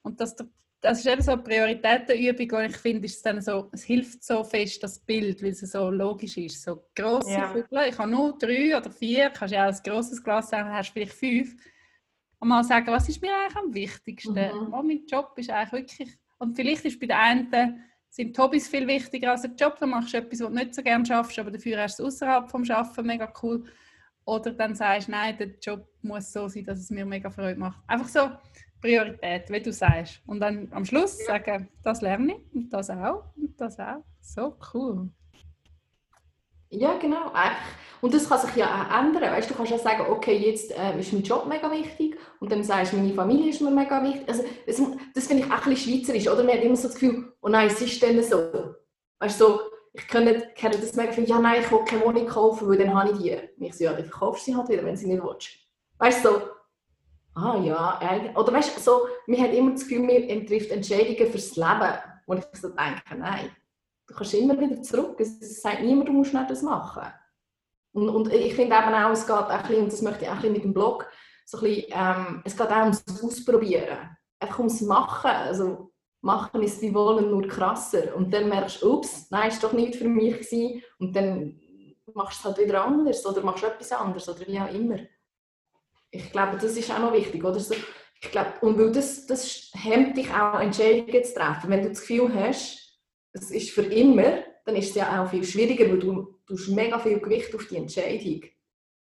[0.01, 0.47] Und dass der
[0.81, 4.43] das ist eben so eine Prioritätenübung, und ich finde, ist dann so, es hilft so
[4.43, 6.61] fest, das Bild, weil es so logisch ist.
[6.61, 7.47] So grosse ja.
[7.47, 10.89] Kugeln, ich habe nur drei oder vier, kannst ja auch ein grosses Glas sagen, hast
[10.89, 11.55] vielleicht fünf.
[12.39, 14.33] Und mal sagen, was ist mir eigentlich am wichtigsten?
[14.33, 14.73] Mhm.
[14.73, 18.87] Oh, mein Job ist eigentlich wirklich, und vielleicht ist bei den einen sind Hobbys viel
[18.87, 21.51] wichtiger als der Job, dann machst du etwas, was du nicht so gerne schaffst, aber
[21.51, 23.65] dafür hast du es außerhalb vom Arbeiten mega cool.
[24.25, 27.59] Oder dann sagst du, nein, der Job muss so sein, dass es mir mega Freude
[27.59, 27.81] macht.
[27.87, 28.31] Einfach so
[28.81, 30.21] Priorität, wie du sagst.
[30.25, 34.03] Und dann am Schluss sagen, das lerne ich und das auch und das auch.
[34.21, 35.09] So cool.
[36.69, 37.31] Ja, genau.
[38.01, 39.31] Und das kann sich ja auch ändern.
[39.31, 42.63] Weißt, du kannst ja sagen, okay, jetzt äh, ist mein Job mega wichtig und dann
[42.63, 44.27] sagst du, meine Familie ist mir mega wichtig.
[44.27, 44.81] Also, das,
[45.13, 46.27] das finde ich auch ein bisschen schweizerisch.
[46.27, 46.43] Oder?
[46.43, 48.75] Man hat immer so das Gefühl, oh nein, es ist dann so.
[49.19, 49.59] Weißt du, so,
[49.93, 52.93] ich kenne, kenne das mega viel, ja nein, ich will keine Wohnung kaufen, weil dann
[52.93, 53.31] habe ich die.
[53.31, 55.49] Und ich so, ja, dann verkaufst du sie halt wieder, wenn sie nicht willst.
[55.97, 56.41] Weißt du, so,
[57.35, 58.35] ah ja, eigentlich.
[58.35, 61.93] Oder weißt du, so, man hat immer das Gefühl, man trifft Entscheidungen fürs Leben.
[62.25, 63.51] Und ich so denke, nein,
[64.07, 65.19] du kannst immer wieder zurück.
[65.19, 67.03] Es sagt niemand, du musst nicht das machen.
[67.93, 70.29] Und, und ich finde eben auch, es geht auch ein bisschen, und das möchte ich
[70.29, 71.07] auch ein bisschen mit dem Blog,
[71.45, 74.17] so ein bisschen, ähm, es geht auch ums Ausprobieren.
[74.39, 75.29] Einfach ums Machen.
[75.29, 75.91] Also,
[76.25, 78.15] machen ist wie wollen, nur krasser.
[78.15, 80.81] Und dann merkst du, ups, nein, ist doch nicht für mich gewesen.
[80.97, 81.61] Und dann
[82.13, 84.97] machst du es halt wieder anders oder machst etwas anderes oder wie auch immer.
[86.15, 87.59] Ich glaube, das ist auch noch wichtig, oder?
[87.59, 87.75] So,
[88.21, 91.69] ich glaube, und weil das, das hemmt dich auch, Entscheidungen zu treffen.
[91.69, 92.99] Wenn du das Gefühl hast,
[93.33, 96.69] es ist für immer, dann ist es ja auch viel schwieriger, weil du, du hast
[96.69, 98.41] mega viel Gewicht auf die Entscheidung.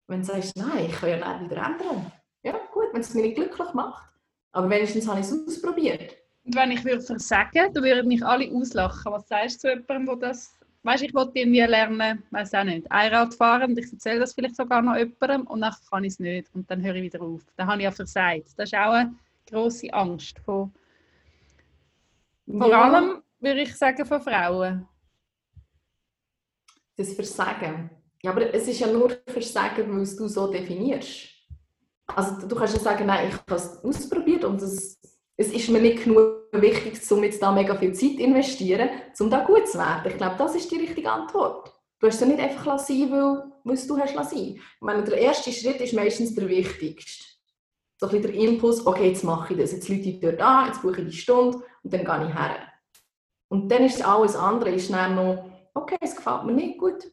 [0.08, 2.12] Wenn du sagst, nein, ich kann ja nicht wieder ändern.
[2.44, 4.10] Ja, gut, wenn es mich nicht glücklich macht.
[4.52, 6.16] Aber wenigstens habe ich es ausprobiert.
[6.46, 9.12] Und wenn ich würde sagen, dann würden mich alle auslachen.
[9.12, 12.90] Was sagst du zu jemandem, der das weißt, ich wollte irgendwie lernen, weiß auch nicht,
[12.92, 16.20] Einrad fahren und ich erzähle das vielleicht sogar noch jemandem und dann kann ich es
[16.20, 17.42] nicht und dann höre ich wieder auf.
[17.58, 18.48] Dann habe ich ja versagt.
[18.58, 19.16] Das ist auch eine
[19.50, 20.72] große Angst von,
[22.58, 22.82] vor ja.
[22.82, 24.88] allem, würde ich sagen, von Frauen.
[26.96, 27.90] Das Versagen.
[28.22, 31.30] Ja, aber es ist ja nur Versagen, weil du so definierst.
[32.08, 35.00] Also du kannst ja sagen, nein, ich habe es ausprobiert und es,
[35.40, 39.30] es ist mir nicht genug wichtig, um jetzt da mega viel Zeit zu investieren, um
[39.30, 40.12] da gut zu werden.
[40.12, 41.72] Ich glaube, das ist die richtige Antwort.
[41.98, 44.38] Du hast es nicht einfach sein weil, weil du hast lassen.
[44.38, 47.24] Ich meine, der erste Schritt ist meistens der wichtigste.
[47.98, 50.68] So ein bisschen der Impuls, okay, jetzt mache ich das, jetzt lüte ich dort an,
[50.68, 52.58] jetzt buche ich die Stunde und dann gehe ich her.
[53.48, 57.10] Und dann ist alles andere ist dann noch, okay, es gefällt mir nicht, gut.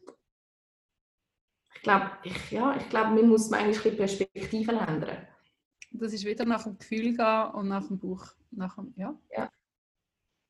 [1.75, 5.27] Ich glaube, ich, ja, ich glaube, man muss manchmal Perspektiven ändern.
[5.99, 8.25] Das ist wieder nach dem Gefühl gehen und nach dem Buch.
[8.51, 9.13] Nach dem, ja.
[9.35, 9.49] ja.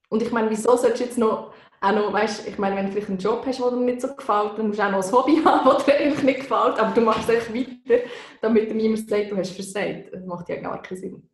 [0.09, 2.91] Und ich meine, wieso solltest du jetzt noch, auch noch, weißt, ich meine, wenn du
[2.91, 5.11] vielleicht einen Job hast, der dir nicht so gefällt, dann musst du auch noch ein
[5.11, 8.03] Hobby haben, das dir einfach nicht gefällt, aber du machst es weiter,
[8.41, 10.13] damit dir niemand sagt, du hast versagt.
[10.13, 11.29] Das macht ja gar keinen Sinn.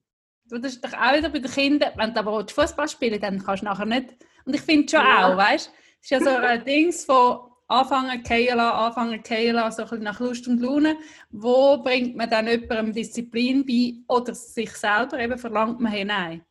[0.45, 3.43] Du, das ist doch auch wieder bei den Kindern, wenn du aber Fußball spielen dann
[3.43, 4.17] kannst du nachher nicht.
[4.45, 5.31] Und ich finde schon ja.
[5.31, 5.71] auch, weißt
[6.01, 10.19] es ist ja so ein Ding von, anfangen zu anfangen zu so ein bisschen nach
[10.19, 10.97] Lust und Laune.
[11.31, 16.45] Wo bringt man dann jemandem Disziplin bei oder sich selber eben verlangt man hinein?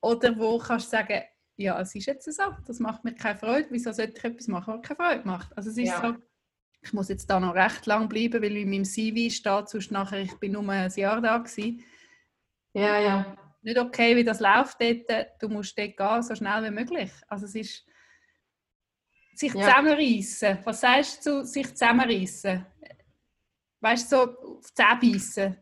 [0.00, 1.22] Oder wo kannst du sagen,
[1.56, 4.74] ja, es ist jetzt so, das macht mir keine Freude, wieso sollte ich etwas machen,
[4.74, 5.56] was keine Freude macht?
[5.56, 6.00] Also es ist ja.
[6.00, 6.14] so,
[6.80, 10.20] ich muss jetzt da noch recht lang bleiben, weil in meinem CV steht, sonst nachher,
[10.20, 11.82] ich bin nur ein Jahr da gewesen.
[12.74, 13.36] Ja, ja.
[13.62, 17.10] Nicht okay, wie das läuft dort, du musst dort gehen, so schnell wie möglich.
[17.26, 17.87] Also es ist
[19.38, 19.68] sich ja.
[19.68, 20.58] zusammenreißen.
[20.64, 22.66] Was sagst du zu sich zusammenreißen?
[23.80, 25.56] Weißt du, so auf die beißen?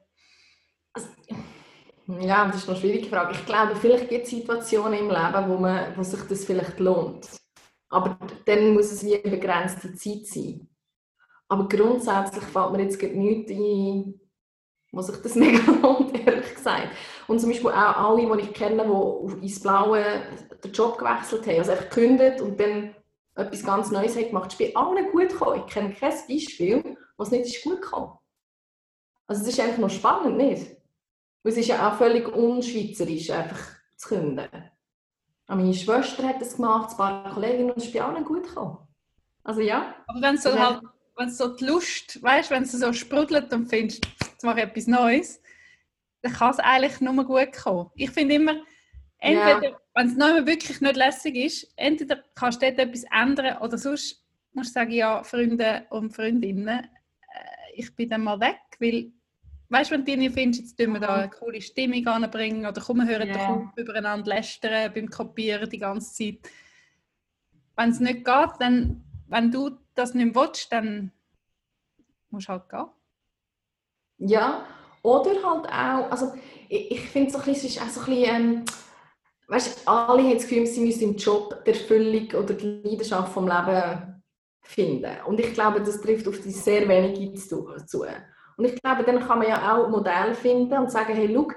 [2.21, 3.35] Ja, das ist eine schwierige Frage.
[3.35, 7.29] Ich glaube, vielleicht gibt es Situationen im Leben, wo, man, wo sich das vielleicht lohnt.
[7.89, 10.69] Aber dann muss es wie eine begrenzte Zeit sein.
[11.49, 14.21] Aber grundsätzlich fällt mir jetzt nichts ein,
[14.93, 16.89] wo sich das mega lohnt, ehrlich gesagt.
[17.27, 20.05] Und zum Beispiel auch alle, die ich kenne, die ins Blaue
[20.63, 22.95] den Job gewechselt haben, also einfach gekündigt und dann
[23.37, 25.63] etwas ganz Neues hat gemacht, ist bei allen gut gekommen.
[25.67, 28.19] Ich kenne kein Beispiel, wo es nicht ist gut gekommen
[29.27, 30.77] Also es ist einfach noch spannend, nicht?
[31.43, 33.61] Weil es ist ja auch völlig unschweizerisch, einfach
[33.97, 34.49] zu künden.
[35.47, 38.79] meine Schwester hat das gemacht, ein paar Kolleginnen, und es ist bei allen gut gekommen.
[39.45, 39.95] Also ja.
[40.07, 40.83] Aber wenn so, halt,
[41.17, 44.87] wenn so die Lust, weißt, wenn es so sprudelt und findest, jetzt mache ich etwas
[44.87, 45.41] Neues,
[46.23, 47.91] dann kann es eigentlich nur gut kommen.
[47.95, 48.57] Ich finde immer,
[49.19, 53.57] entweder ja wenn es noch wirklich nicht lässig ist, entweder kannst du dort etwas ändern
[53.63, 58.61] oder sonst musst du sagen, ja, Freunde und Freundinnen, äh, ich bin dann mal weg,
[58.79, 59.11] weil,
[59.71, 62.83] weißt du, wenn du nicht findest, jetzt tun wir da eine coole Stimmung anbringen oder
[62.83, 63.39] komm, wir hören yeah.
[63.39, 66.53] doch übereinander lästern beim Kopieren die ganze Zeit.
[67.75, 71.11] Wenn es nicht geht, dann, wenn du das nicht willst, dann
[72.29, 72.87] musst du halt gehen.
[74.19, 74.67] Ja,
[75.03, 76.35] oder halt auch, also
[76.69, 78.65] ich, ich finde so es ist auch so ein bisschen, ähm,
[79.49, 83.47] weißt, alle haben das Gefühl, sie müssen im Job die Erfüllung oder die Leidenschaft vom
[83.47, 84.23] Leben
[84.63, 85.17] finden.
[85.27, 87.69] Und ich glaube, das trifft auf die sehr wenige zu.
[88.57, 91.49] Und ich glaube, dann kann man ja auch Modelle finden und sagen, hey, schau,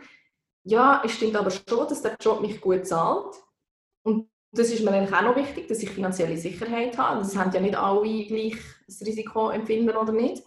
[0.64, 3.36] ja, es stimmt aber schon, dass der Job mich gut zahlt.
[4.04, 7.20] Und das ist mir eigentlich auch noch wichtig, dass ich finanzielle Sicherheit habe.
[7.20, 10.44] Das haben ja nicht alle gleich das Risiko empfinden oder nicht.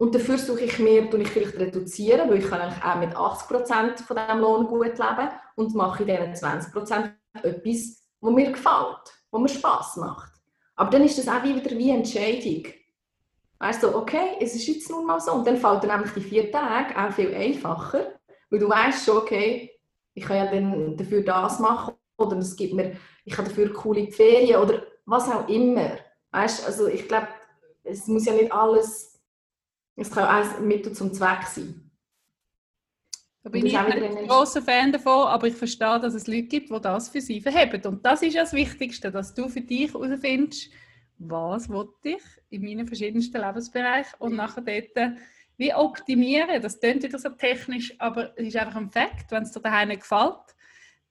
[0.00, 3.14] Und dafür suche ich mir, tue ich vielleicht reduzieren, weil ich kann eigentlich auch mit
[3.14, 7.10] 80% von diesem Lohn gut leben und mache in diesen 20%
[7.42, 10.32] etwas, was mir gefällt, was mir Spass macht.
[10.74, 12.72] Aber dann ist das auch wieder wie Entscheidung.
[13.58, 15.32] Weißt du, okay, es ist jetzt nun mal so.
[15.32, 18.14] Und dann fällt dann nämlich die vier Tage auch viel einfacher,
[18.48, 19.70] weil du weißt schon, okay,
[20.14, 24.10] ich kann ja dann dafür das machen oder es gibt mir, ich habe dafür coole
[24.10, 25.90] Ferien oder was auch immer.
[26.30, 27.28] Weißt, also ich glaube,
[27.84, 29.09] es muss ja nicht alles,
[30.00, 31.90] es kann auch ein Mittel zum Zweck sein.
[33.42, 36.80] Da bin ich ein großer Fan davon, aber ich verstehe, dass es Leute gibt, die
[36.80, 37.82] das für sie verheben.
[37.86, 40.70] Und das ist das Wichtigste, dass du für dich herausfindest,
[41.18, 41.68] was
[42.02, 45.14] ich in meinen verschiedensten Lebensbereichen und nachher dort
[45.56, 46.62] wie optimieren.
[46.62, 49.30] Das klingt wieder so technisch, aber es ist einfach ein Fakt.
[49.30, 50.54] Wenn es dir daheim nicht gefällt,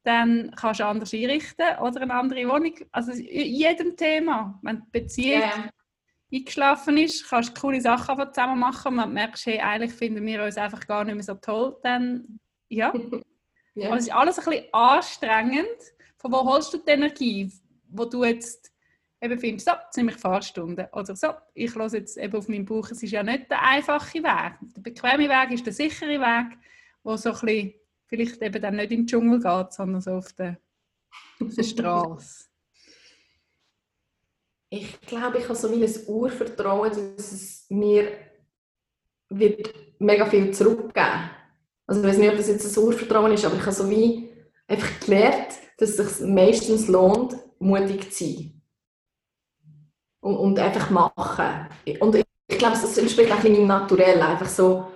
[0.04, 2.74] dann kannst du anders einrichten oder eine andere Wohnung.
[2.92, 4.60] Also in jedem Thema.
[4.64, 5.70] Wenn Beziehung yeah.
[6.32, 10.44] Eingeschlafen ist, kannst du coole Sachen zusammen machen und man merkst, hey, eigentlich finden wir
[10.44, 12.40] uns einfach gar nicht mehr so toll, dann
[12.70, 12.94] ja.
[13.76, 13.92] yeah.
[13.92, 15.78] Also es ist alles ein bisschen anstrengend.
[16.18, 17.52] Von wo holst du die Energie,
[17.90, 18.72] wo du jetzt
[19.22, 20.88] eben findest, so, jetzt nehme ich Fahrstunden.
[20.94, 24.20] Oder so, ich höre jetzt eben auf meinem Buch, es ist ja nicht der einfache
[24.20, 24.54] Weg.
[24.62, 26.58] Der bequeme Weg ist der sichere Weg,
[27.04, 27.74] wo so ein bisschen
[28.06, 30.60] vielleicht eben dann nicht in den Dschungel geht, sondern so auf der,
[31.42, 32.49] auf der Straße?
[34.70, 38.12] Ich glaube, ich habe so wie ein Urvertrauen, dass es mir
[39.30, 41.30] wird mega viel zurückgeben
[41.88, 44.32] Also ich weiß nicht, ob das jetzt ein Urvertrauen ist, aber ich habe so wie
[44.68, 48.62] einfach gelernt, dass es sich meistens lohnt, mutig zu sein.
[50.22, 51.68] Und, und einfach machen.
[52.00, 54.22] Und ich, glaube, es entspricht auch meinem Naturell.
[54.22, 54.92] Einfach so,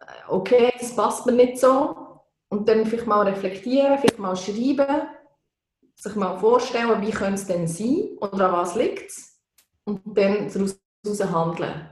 [0.00, 2.06] äh, okay, das passt mir nicht so,
[2.48, 5.08] und dann vielleicht mal reflektieren, vielleicht mal schreiben,
[5.96, 9.40] sich mal vorstellen, wie könnte es denn sein oder an was liegt es
[9.84, 10.50] und dann
[11.02, 11.88] daraus handeln.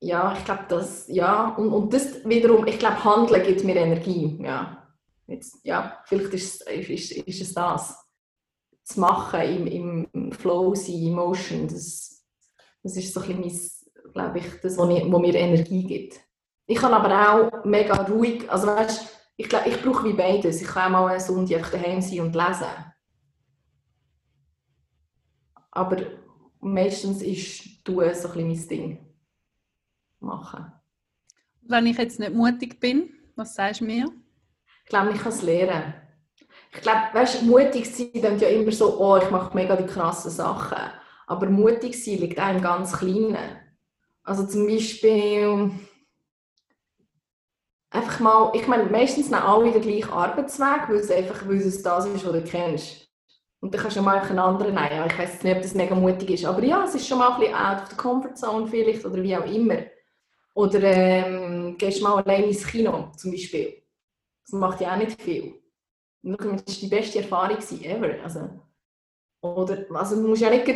[0.00, 4.38] Ja, ich glaube, das, ja, und, und das wiederum, ich glaube, Handeln gibt mir Energie,
[4.42, 4.82] ja.
[5.26, 7.96] Jetzt, ja, vielleicht ist, ist, ist es das.
[8.86, 12.24] Das Machen im, im Flow sein, Emotion, das,
[12.82, 16.20] das ist so ein bisschen, glaube ich, das, was mir Energie gibt.
[16.66, 20.62] Ich kann aber auch mega ruhig, also weißt, ich glaube, ich brauche wie beides.
[20.62, 22.66] Ich kann auch mal eine Sonntag daheim sein und lesen.
[25.70, 25.98] Aber
[26.60, 29.14] meistens ist tun so ein mein Ding.
[30.20, 30.72] Machen.
[31.60, 34.10] Wenn ich jetzt nicht mutig bin, was sagst du mir?
[34.84, 35.94] Ich glaube, ich kann es lernen.
[36.72, 40.30] Ich glaube, weißt, mutig sein dann ja immer so, oh, ich mache mega die krassen
[40.30, 40.78] Sachen.
[41.26, 43.36] Aber mutig sein liegt auch im ganz Kleinen.
[44.22, 45.70] Also zum Beispiel
[47.96, 51.82] einfach mal, ich meine, meistens nehmen alle den gleichen Arbeitsweg, weil es einfach weil es
[51.82, 53.08] das ist, was du kennst.
[53.60, 55.06] Und dann kannst du mal einen anderen nehmen.
[55.06, 57.40] Ich weiß nicht, ob das mega mutig ist, aber ja, es ist schon mal ein
[57.40, 59.78] bisschen out of the comfort zone vielleicht oder wie auch immer.
[60.54, 63.82] Oder ähm, gehst mal allein ins Kino zum Beispiel.
[64.44, 65.60] Das macht ja auch nicht viel.
[66.22, 68.22] Das war die beste Erfahrung ever.
[68.22, 68.48] Also,
[69.40, 70.68] oder, also du musst ja nicht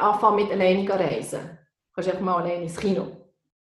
[0.00, 1.40] anfangen mit alleine reisen.
[1.40, 3.08] Du kannst einfach mal allein ins Kino.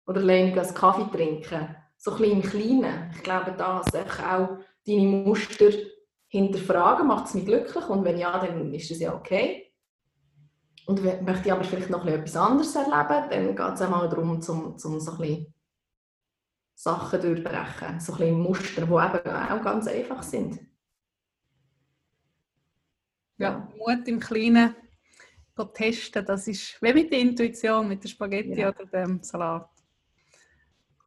[0.05, 1.75] Oder alleine einen Kaffee trinken
[2.07, 3.11] so ein bisschen im Kleinen.
[3.15, 3.85] Ich glaube, da auch
[4.85, 5.71] deine Muster
[6.27, 9.73] hinterfragen, macht es mich glücklich und wenn ja, dann ist es ja okay.
[10.85, 14.77] Und möchte ich aber vielleicht noch etwas anderes erleben, dann geht es einmal darum, zum,
[14.77, 15.53] zum so ein bisschen
[16.75, 20.59] Sachen durchbrechen, so ein bisschen Muster, die eben auch ganz einfach sind.
[23.37, 24.75] Ja, Mut im Kleinen
[25.73, 28.69] testen, das ist wie mit der Intuition, mit der Spaghetti ja.
[28.69, 29.76] oder dem Salat.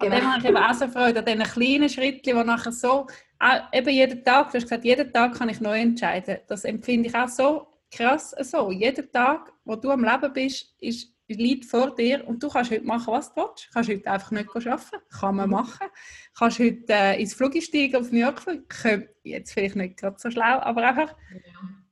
[0.01, 0.15] Genau.
[0.15, 3.07] An dem habe ich eben auch so Freude, an diesen kleinen Schritten, die nachher so,
[3.39, 6.39] auch eben jeden Tag, du hast gesagt, jeden Tag kann ich neu entscheiden.
[6.49, 8.71] Das empfinde ich auch so krass so.
[8.71, 12.85] Jeden Tag, wo du am Leben bist, ist, liegt vor dir und du kannst heute
[12.85, 13.69] machen, was du willst.
[13.69, 14.99] Du kannst heute einfach nicht arbeiten.
[15.11, 15.53] Kann man mhm.
[15.53, 15.87] machen.
[15.89, 19.09] Du kannst heute äh, ins Flug steigen, auf New York fliegen.
[19.23, 21.15] Jetzt vielleicht nicht gerade so schlau, aber einfach,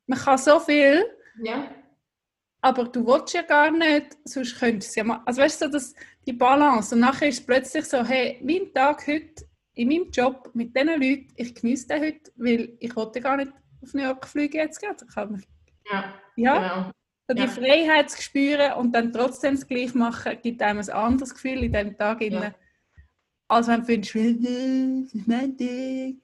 [0.06, 1.04] man kann so viel.
[1.42, 1.68] Ja.
[2.60, 5.22] Aber du willst ja gar nicht, sonst könntest du es ja machen.
[5.26, 5.94] Also weißt du, das,
[6.26, 6.94] die Balance.
[6.94, 10.88] Und nachher ist es plötzlich so, hey, mein Tag heute in meinem Job mit diesen
[10.88, 14.80] Leuten, ich genieße den heute, weil ich wollte gar nicht auf New York fliegen jetzt
[14.80, 15.04] gerade.
[15.38, 15.48] Ich
[15.90, 16.92] ja, ja.
[17.28, 17.34] Genau.
[17.34, 17.48] die ja.
[17.48, 21.72] Freiheit zu spüren und dann trotzdem das Gleiche machen, gibt einem ein anderes Gefühl in
[21.72, 22.54] diesem Tag, ja.
[23.48, 26.22] als wenn du findest, das ist mein Ding.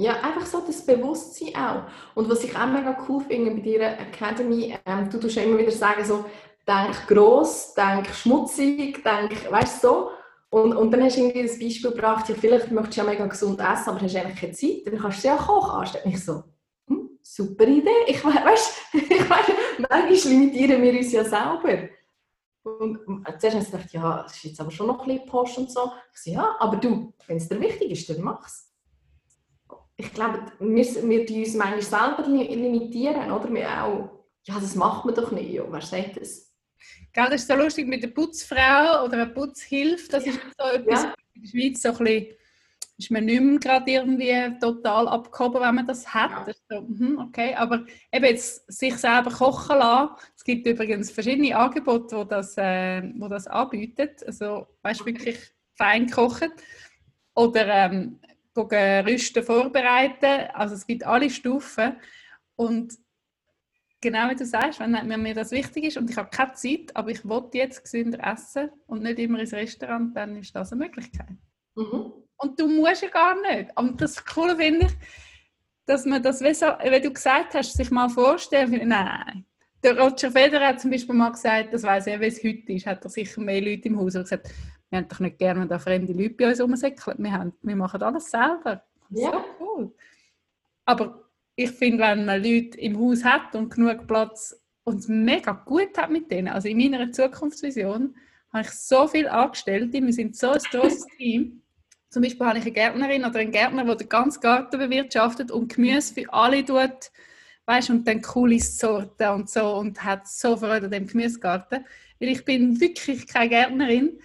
[0.00, 1.82] Ja, einfach so das Bewusstsein auch.
[2.14, 5.72] Und was ich auch mega cool finde bei dieser Academy, ähm, du tust immer wieder
[5.72, 6.24] sagen, so,
[6.66, 10.10] denk gross, denk schmutzig, denk, weißt du, so.
[10.48, 13.26] Und, und dann hast du irgendwie das Beispiel gebracht, ja, vielleicht möchtest du ja mega
[13.26, 16.14] gesund essen, aber hast eigentlich keine Zeit, dann kannst du ja kochen anstellen.
[16.14, 16.44] Ich so,
[16.86, 17.90] hm, super Idee.
[18.06, 21.90] Ich weißt, ich weiss, manchmal limitieren wir uns ja selber.
[22.62, 23.00] Und
[23.38, 25.70] zuerst habe ich gedacht, ja, das ist jetzt aber schon noch ein bisschen Post und
[25.70, 25.92] so.
[26.14, 28.69] Ich so, ja, aber du, wenn es dir wichtig ist, dann mach's
[30.00, 33.52] ich glaube, wir, wir uns manchmal selber limitieren, oder?
[33.52, 34.10] Wir auch,
[34.44, 35.62] ja, das macht man doch nicht, ja.
[35.68, 36.50] wer sagt das?
[37.12, 41.02] Gell, das ist so lustig mit der Putzfrau oder einer Putzhilfe, das ist so etwas
[41.02, 41.14] ja.
[41.34, 42.26] in der Schweiz so ein bisschen,
[42.96, 46.46] ist man nicht mehr gerade irgendwie total abgehoben, wenn man das hat.
[46.46, 46.54] Ja.
[46.70, 52.16] So, mhm, okay, aber eben jetzt sich selber kochen lassen, es gibt übrigens verschiedene Angebote,
[52.16, 55.38] wo das, äh, wo das anbieten, also weißt du, wirklich
[55.74, 56.52] fein kochen
[57.34, 58.20] oder ähm,
[58.56, 60.50] Rüsten vorbereiten.
[60.52, 61.96] Also es gibt alle Stufen.
[62.56, 62.94] Und
[64.00, 66.94] genau wie du sagst, wenn, wenn mir das wichtig ist und ich habe keine Zeit,
[66.94, 70.84] aber ich will jetzt gesünder essen und nicht immer ins Restaurant, dann ist das eine
[70.84, 71.36] Möglichkeit.
[71.74, 72.12] Mhm.
[72.36, 73.70] Und du musst ja gar nicht.
[73.76, 74.92] Und das Coole finde ich,
[75.86, 79.44] dass man das, wie, so, wie du gesagt hast, sich mal vorstellen, nein,
[79.82, 82.86] der Roger Federer hat zum Beispiel mal gesagt, das weiß er, wie es heute ist,
[82.86, 84.14] hat er sicher mehr Leute im Haus.
[84.14, 84.48] Gesagt,
[84.90, 87.16] wir haben doch nicht gerne, wenn da fremde Leute bei uns rumsäckeln.
[87.18, 88.82] Wir, wir machen alles selber.
[89.10, 89.32] Ja.
[89.32, 89.92] So cool.
[90.84, 95.52] Aber ich finde, wenn man Leute im Haus hat und genug Platz und es mega
[95.52, 98.14] gut hat mit denen, also in meiner Zukunftsvision,
[98.52, 101.62] habe ich so viele Angestellte, wir sind so ein großes Team.
[102.08, 105.72] Zum Beispiel habe ich eine Gärtnerin oder einen Gärtner, der den ganzen Garten bewirtschaftet und
[105.72, 107.12] Gemüse für alle tut,
[107.66, 111.84] weißt, und dann coole Sorten und so und hat so Freude an dem Gemüsegarten.
[112.18, 114.18] Weil ich bin wirklich keine Gärtnerin,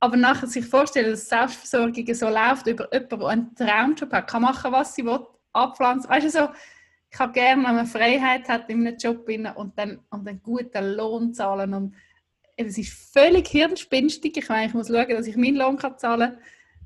[0.00, 4.42] aber nachher sich vorstellen, dass Selbstversorgung so läuft über jemanden, der einen Traumjob hat, kann
[4.42, 6.10] machen, was sie will, abpflanzen.
[6.10, 6.48] Weißt du, so,
[7.10, 10.94] ich habe gerne, wenn man Freiheit hat in einem Job und dann, und einen guten
[10.94, 11.74] Lohn zahlen.
[11.74, 11.96] Und
[12.56, 14.36] es ist völlig hirnspinstig.
[14.36, 16.42] Ich meine, ich muss schauen, dass ich meinen Lohn kann zahlen kann.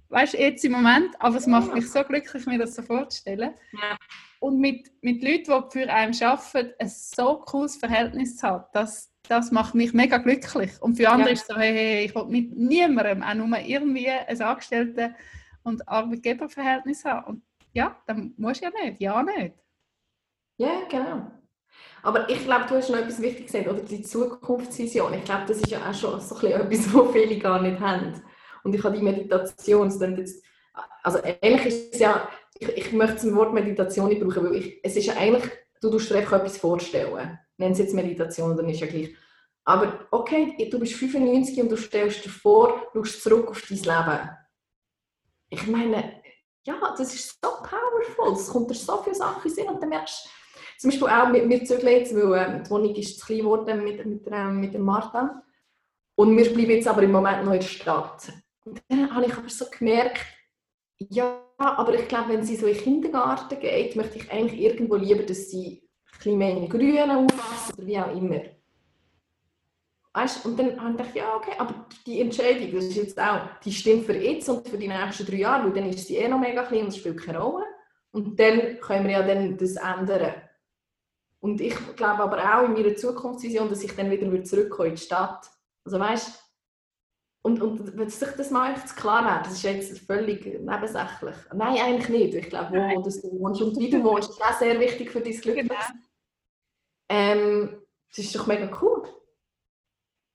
[0.08, 3.54] Weißt du, jetzt im Moment, aber es macht mich so glücklich, mir das so vorzustellen.
[3.72, 3.96] Ja.
[4.40, 9.11] Und mit, mit Leuten, die für einen arbeiten, ein so cooles Verhältnis zu haben, dass
[9.28, 10.70] das macht mich mega glücklich.
[10.80, 11.34] Und für andere ja.
[11.34, 15.14] ist es so, hey, hey, ich will mit niemandem auch nur irgendwie ein Angestellten-
[15.62, 17.26] und Arbeitgeberverhältnis haben.
[17.26, 19.54] Und ja, dann musst du ja nicht, ja nicht.
[20.58, 21.30] Ja, genau.
[22.02, 25.14] Aber ich glaube, du hast noch etwas Wichtiges gesagt, oder die Zukunftsvision.
[25.14, 28.20] Ich glaube, das ist ja auch schon so etwas, was viele gar nicht haben.
[28.64, 30.44] Und ich habe die Meditation, jetzt,
[31.02, 34.80] also eigentlich ist es ja, ich, ich möchte das Wort Meditation nicht brauchen, weil ich,
[34.82, 37.38] es ist ja eigentlich, du tust dir etwas vorstellen.
[37.62, 39.14] Nenn es jetzt Meditation, dann ist ja gleich.
[39.64, 43.78] Aber okay, du bist 95 und du stellst dir vor, du schaust zurück auf dein
[43.78, 44.30] Leben.
[45.48, 46.22] Ich meine,
[46.66, 48.32] ja, das ist so powerful.
[48.32, 50.30] Es kommt dir so viele Sachen in Sinn und dann merkst du,
[50.78, 53.84] zum Beispiel auch mit mir zügeln jetzt, weil ähm, die Wohnung ist zu klein geworden
[53.84, 55.30] mit, mit, ähm, mit dem Martin.
[56.16, 58.32] Und wir bleiben jetzt aber im Moment noch in der Stadt.
[58.64, 60.26] Und dann habe ich aber so gemerkt,
[60.98, 64.96] ja, aber ich glaube, wenn sie so in den Kindergarten geht, möchte ich eigentlich irgendwo
[64.96, 65.81] lieber, dass sie
[66.18, 68.40] bisschen mehr in Grün aufwachsen oder wie auch immer.
[70.14, 73.72] Weißt, und dann habe ich ja, okay, aber die Entscheidung, das ist jetzt auch, die
[73.72, 76.38] stimmt für jetzt und für die nächsten drei Jahre, weil dann ist sie eh noch
[76.38, 77.64] mega klein und es spielt keine Rolle.
[78.10, 80.34] Und dann können wir ja dann das ändern.
[81.40, 85.00] Und ich glaube aber auch in meiner Zukunftsvision, dass ich dann wieder zurückkomme in die
[85.02, 85.50] Stadt.
[85.84, 86.42] Also weißt
[87.42, 91.36] und, und wenn sich das mal einfach klar wird, das ist jetzt völlig nebensächlich.
[91.52, 92.34] Nein, eigentlich nicht.
[92.34, 95.20] Ich glaube, wo, wo du wohnst und wie du wohnst, ist auch sehr wichtig für
[95.20, 95.56] dein Glück.
[95.56, 95.74] Genau.
[97.08, 99.02] Ähm, das ist doch mega cool.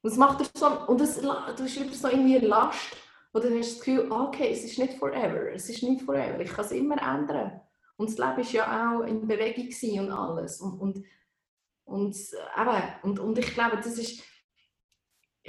[0.01, 1.27] Und es macht dir so, und das, du
[1.65, 2.97] wieder so irgendwie Last,
[3.31, 6.51] wo du hast das Gefühl, okay, es ist nicht forever, es ist nicht forever, ich
[6.51, 7.61] kann es immer ändern.
[7.95, 10.61] Und das Leben ist ja auch in Bewegung und alles.
[10.61, 11.05] Und, und,
[11.85, 14.21] und, eben, und, und ich glaube, das ist,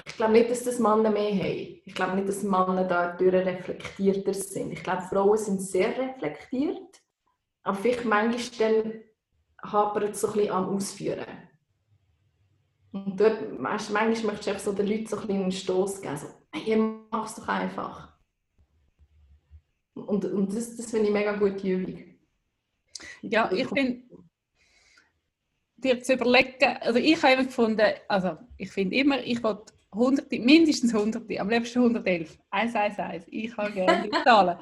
[0.06, 1.80] ich glaube nicht, dass das Männer mehr haben.
[1.84, 4.72] Ich glaube nicht, dass Männer da reflektierter sind.
[4.72, 7.02] Ich glaube, Frauen sind sehr reflektiert,
[7.62, 8.92] aber vielleicht manchmal dann
[9.62, 11.26] hapert es so ein bisschen am Ausführen.
[12.92, 16.16] Und dort, manchmal möchtest du so den Leuten so ein einen Stoß geben.
[16.16, 16.76] So, hey,
[17.11, 18.16] mach es doch einfach.
[19.94, 22.05] Und, und das, das finde ich mega gute Übung.
[23.22, 24.03] Ja, ich finde,
[25.76, 29.59] dir zu überlegen, also ich habe immer gefunden, also ich finde immer, ich will
[29.99, 34.59] hunderte, mindestens hunderte, am liebsten 111, 111, ich habe gerne die Zahlen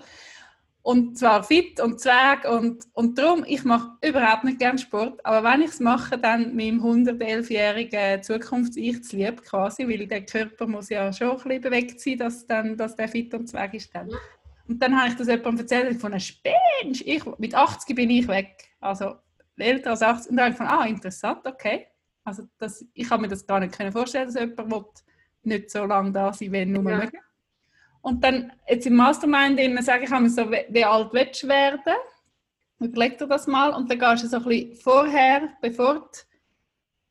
[0.86, 5.42] und zwar fit und zwerg und, und darum, ich mache überhaupt nicht gerne Sport, aber
[5.42, 10.88] wenn ich es mache, dann meinem 111-jährigen Zukunfts-Ich zu lieb quasi, weil der Körper muss
[10.88, 14.10] ja schon ein bisschen bewegt sein, dass, dann, dass der fit und zwerg ist dann.
[14.68, 18.28] Und dann habe ich das jemandem erzählt von einem Spensch, ich, mit 80 bin ich
[18.28, 18.68] weg.
[18.78, 19.16] Also
[19.56, 20.30] älter als 80.
[20.30, 21.88] Und dann habe ich gedacht, ah, interessant, okay.
[22.22, 25.02] Also das, ich kann mir das gar nicht vorstellen, dass jemand
[25.46, 26.98] nicht so lange da sein will, nur ja.
[26.98, 27.18] mögen.
[28.02, 31.94] Und dann, jetzt im Mastermind sage ich mir so, wie alt willst du werden?
[32.78, 36.18] Überleg dir das mal und dann gehst du so ein bisschen vorher, bevor du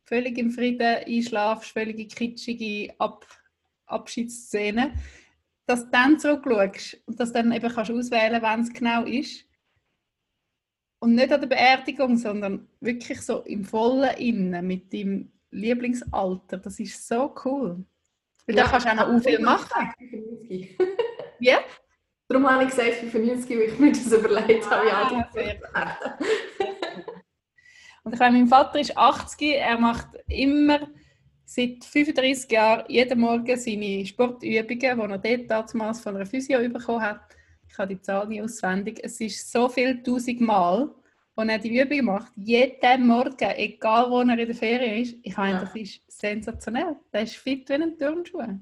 [0.06, 3.26] völlig im Frieden einschlafst, völlig kitschige Ab
[3.88, 4.94] Abschiedsszene,
[5.66, 9.46] dass du dann zurückschaust und dass du dann eben kannst auswählen wann es genau ist.
[11.00, 16.58] Und nicht an der Beerdigung, sondern wirklich so im vollen Innen mit deinem Lieblingsalter.
[16.58, 17.86] Das ist so cool.
[18.48, 19.94] Weil ja, da kannst du auch noch viel machen.
[21.40, 21.60] Ja?
[22.30, 25.30] Darum habe ich gesagt 95, weil ich mir das überlegt habe, ja,
[25.74, 25.98] ah,
[28.04, 30.88] Und ich meine, mein Vater ist 80, er macht immer
[31.44, 37.02] seit 35 Jahren jeden Morgen seine Sportübungen, die er dort damals von einer Physio bekommen
[37.02, 37.22] hat.
[37.68, 39.00] Ich habe die Zahl nicht auswendig.
[39.04, 40.90] Es ist so viel tausend Mal,
[41.36, 42.32] wo er die Übung macht.
[42.36, 45.16] Jeden Morgen, egal wo er in der Ferien ist.
[45.22, 45.60] Ich meine, ja.
[45.62, 46.96] das ist sensationell.
[47.12, 48.60] Der ist fit wie ein Turnschuh.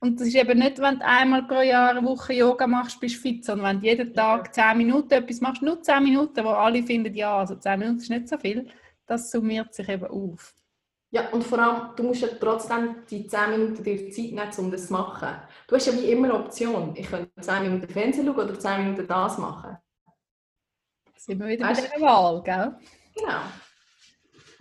[0.00, 3.16] Und das ist eben nicht, wenn du einmal pro Jahr eine Woche Yoga machst, bist
[3.16, 6.50] du fit, sondern wenn du jeden Tag 10 Minuten etwas machst, nur 10 Minuten, wo
[6.50, 8.68] alle finden, ja, also 10 Minuten ist nicht so viel,
[9.06, 10.54] das summiert sich eben auf.
[11.10, 14.70] Ja, und vor allem, du musst ja trotzdem die 10 Minuten dir Zeit nehmen, um
[14.70, 15.36] das zu machen.
[15.66, 16.94] Du hast ja wie immer eine Option.
[16.94, 19.78] Ich könnte 10 Minuten Fernsehen schauen oder 10 Minuten das machen.
[21.18, 22.76] Sind wir wieder weißt, bei der Wahl, gell?
[23.16, 23.40] Genau.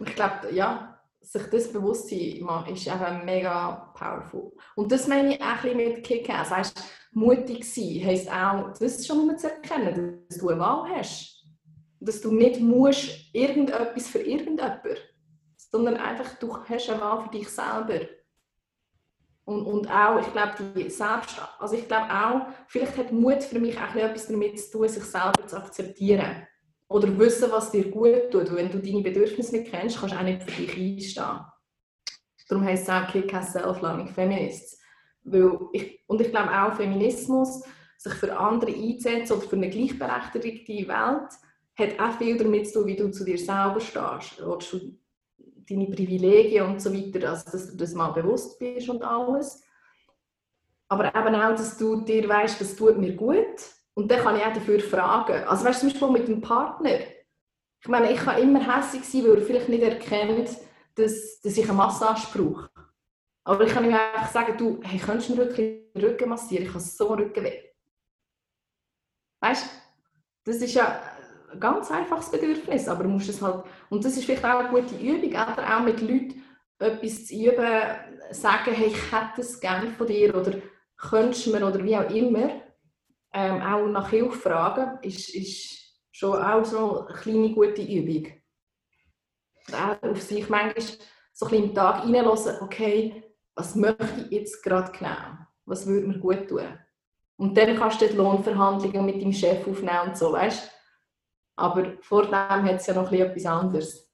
[0.06, 4.52] Ich glaube, ja, sich das bewusst sein ist einfach mega powerful.
[4.76, 6.52] Und das meine ich auch ein bisschen mit Kick-Ass.
[6.52, 11.46] Weißt, mutig sein heisst auch, das schon mal zu erkennen, dass du eine Wahl hast.
[12.00, 14.98] Dass du nicht musst irgendetwas für irgendjemanden,
[15.58, 18.08] sondern einfach, du hast eine Wahl für dich selber.
[19.48, 23.60] Und, und auch, ich glaube, die Selbst, also ich glaube auch, vielleicht hat Mut für
[23.60, 26.46] mich auch etwas damit zu tun, sich selber zu akzeptieren
[26.90, 28.54] oder wissen, was dir gut tut.
[28.54, 31.40] Wenn du deine Bedürfnisse nicht kennst, kannst du auch nicht für dich einstehen.
[32.50, 34.82] Darum heisst es auch Kick Ass Self-Loving Feminists.
[35.24, 37.64] Weil ich, und ich glaube auch Feminismus,
[37.98, 41.32] sich für andere einzusetzen oder für eine gleichberechtigte Welt,
[41.78, 44.42] hat auch viel damit zu tun, wie du zu dir selber stehst.
[45.70, 49.64] Deine Privilegien und so weiter, also dass du das mal bewusst bist und alles.
[50.90, 53.46] Aber eben auch, dass du dir weißt, das tut mir gut
[53.94, 55.44] und dann kann ich auch dafür fragen.
[55.44, 57.00] Also weißt du, zum Beispiel mit dem Partner.
[57.82, 60.50] Ich meine, ich kann immer hässlich sein, weil er vielleicht nicht erkennt,
[60.96, 62.70] dass, dass ich eine Massage brauche.
[63.44, 66.66] Aber ich kann ihm einfach sagen, du, hey, könntest du mir wirklich den Rücken massieren?
[66.66, 67.64] Ich habe so Rückenweh.
[69.40, 69.70] Weißt du,
[70.52, 71.02] das ist ja
[71.58, 74.70] ein ganz einfaches Bedürfnis, aber du musst es halt, und das ist vielleicht auch eine
[74.70, 76.44] gute Übung, auch mit Leuten
[76.80, 77.96] etwas zu üben,
[78.32, 80.54] sagen, hey, ich hätte es gerne von dir oder
[80.96, 82.50] könntest du mir oder wie auch immer
[83.34, 85.78] ähm, auch nach Hilfe fragen, ist, ist
[86.12, 88.32] schon auch so eine kleine gute Übung.
[89.74, 90.84] auch auf sich manchmal
[91.34, 93.24] so ein bisschen im Tag reinlassen, okay,
[93.56, 95.46] was möchte ich jetzt gerade genau?
[95.66, 96.80] Was würde mir gut tun?
[97.38, 100.72] Und dann kannst du die Lohnverhandlungen mit dem Chef aufnehmen und so, weißt
[101.58, 104.10] Aber vor dem hat es ja noch etwas anderes.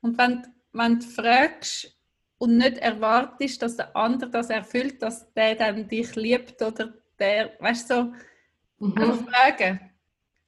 [0.00, 1.94] Und wenn, wenn du fragst,
[2.44, 7.52] und nicht erwartest, dass der andere das erfüllt, dass der dann dich liebt oder der,
[7.58, 8.98] weißt du, so, mhm.
[8.98, 9.90] einfach fragen.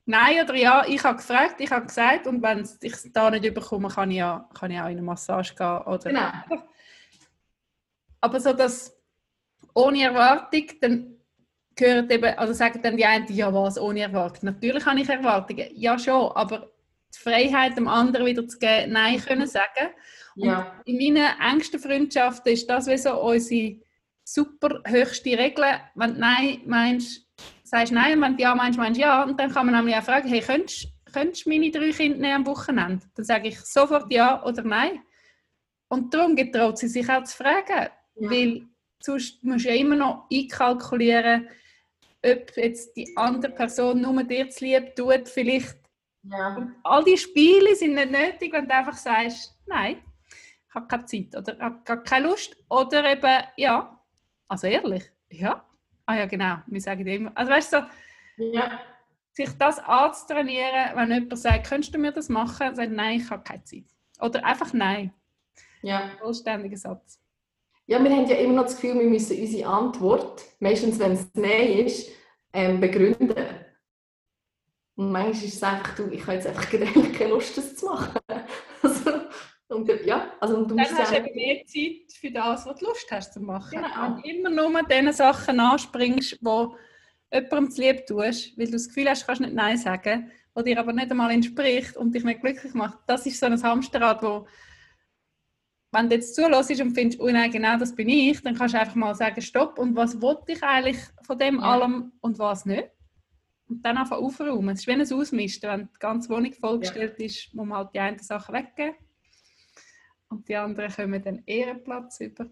[0.04, 3.44] Nein oder ja, ich habe gefragt, ich habe gesagt und wenn ich es da nicht
[3.44, 5.82] überkomme, kann ich, ja, kann ich auch in eine Massage gehen.
[5.82, 6.64] Oder genau.
[8.20, 8.96] Aber so das
[9.74, 11.15] ohne Erwartung, dann
[11.76, 14.50] gehört eben, also sagen dann die einen, ja was, ohne Erwartung.
[14.50, 16.70] Natürlich habe ich Erwartungen, ja schon, aber
[17.14, 19.90] die Freiheit dem anderen wieder zu geben, Nein können sagen
[20.36, 20.80] ja.
[20.84, 23.76] in meinen engsten Freundschaften ist das wie so unsere
[24.24, 25.64] super höchste Regel.
[25.94, 27.26] Wenn du Nein meinst,
[27.64, 29.24] sagst Nein, und wenn du Ja meinst, meinst Ja.
[29.24, 32.34] Und dann kann man nämlich auch fragen, hey, könntest, könntest du meine drei Kinder nehmen
[32.34, 33.06] am Wochenende?
[33.14, 35.00] Dann sage ich sofort Ja oder Nein.
[35.88, 37.88] Und darum getraut sie sich auch zu fragen.
[38.16, 38.30] Ja.
[38.30, 38.66] Weil
[39.00, 41.48] sonst musst du ja immer noch einkalkulieren,
[42.26, 45.76] ob jetzt die andere Person nur dir zu lieb tut, vielleicht.
[46.28, 46.72] Ja.
[46.82, 49.98] all die Spiele sind nicht nötig, wenn du einfach sagst, nein,
[50.70, 52.56] habe keine Zeit oder habe keine Lust.
[52.68, 54.00] Oder eben, ja,
[54.48, 55.64] also ehrlich, ja.
[56.04, 57.32] Ah ja, genau, wir sagen immer.
[57.34, 57.86] Also weißt du,
[58.36, 58.80] so, ja.
[59.32, 62.74] sich das anzutrainieren, wenn jemand sagt, könntest du mir das machen?
[62.74, 63.84] Sagt nein, ich habe keine Zeit.
[64.20, 65.12] Oder einfach nein.
[65.82, 66.10] Ja.
[66.18, 67.20] Vollständiger Satz.
[67.86, 71.28] Ja, wir haben ja immer noch das Gefühl, wir müssen unsere Antwort, meistens wenn es
[71.34, 72.10] Nein ist,
[72.52, 73.34] ähm, begründen.
[74.96, 78.18] Und manchmal ist es einfach, du, ich habe jetzt einfach keine Lust, das zu machen.
[78.82, 79.10] also,
[79.68, 83.06] Und, ja, also, du dann hast du eben mehr Zeit für das, was du Lust
[83.10, 83.70] hast zu machen.
[83.70, 84.16] Genau.
[84.22, 86.76] Wenn du immer nur den Sachen anspringst, wo
[87.32, 90.64] jemandem zu lieb tust, weil du das Gefühl hast, du kannst nicht Nein sagen, was
[90.64, 94.22] dir aber nicht einmal entspricht und dich nicht glücklich macht, das ist so ein Hamsterrad,
[94.22, 94.46] wo
[95.96, 98.80] wenn du jetzt zulässt und findest, oh nein, genau das bin ich, dann kannst du
[98.80, 101.62] einfach mal sagen, stopp, und was wollte ich eigentlich von dem ja.
[101.62, 102.90] allem und was nicht?
[103.68, 104.74] Und dann einfach aufräumen.
[104.74, 105.70] Es ist wie ein Ausmisten.
[105.70, 107.26] Wenn die ganze Wohnung vollgestellt ja.
[107.26, 108.94] ist, muss man halt die einen Sachen weggeben.
[110.28, 112.46] Und die anderen kommen dann Ehrenplatz über.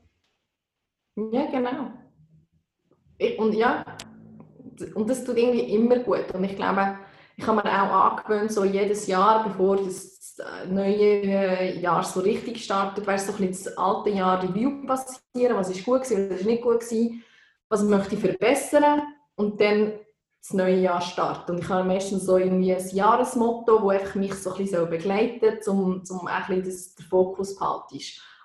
[1.17, 1.93] Ja, genau.
[3.39, 3.85] Und ja,
[4.95, 6.33] und das tut irgendwie immer gut.
[6.33, 6.99] Und ich glaube,
[7.37, 10.37] ich habe mir auch angewöhnt, so jedes Jahr, bevor das
[10.69, 16.03] neue Jahr so richtig startet, weißt, so das alte Jahr Review passieren, was ist gut
[16.03, 17.25] gewesen, was ist nicht gut gewesen,
[17.69, 19.03] was möchte ich verbessern
[19.37, 19.93] und dann
[20.41, 21.53] das neue Jahr starten.
[21.53, 25.67] Und ich habe meistens so irgendwie ein Jahresmotto, das einfach mich so ein bisschen begleitet,
[25.69, 27.99] um, um ein bisschen das, den Fokus behalten.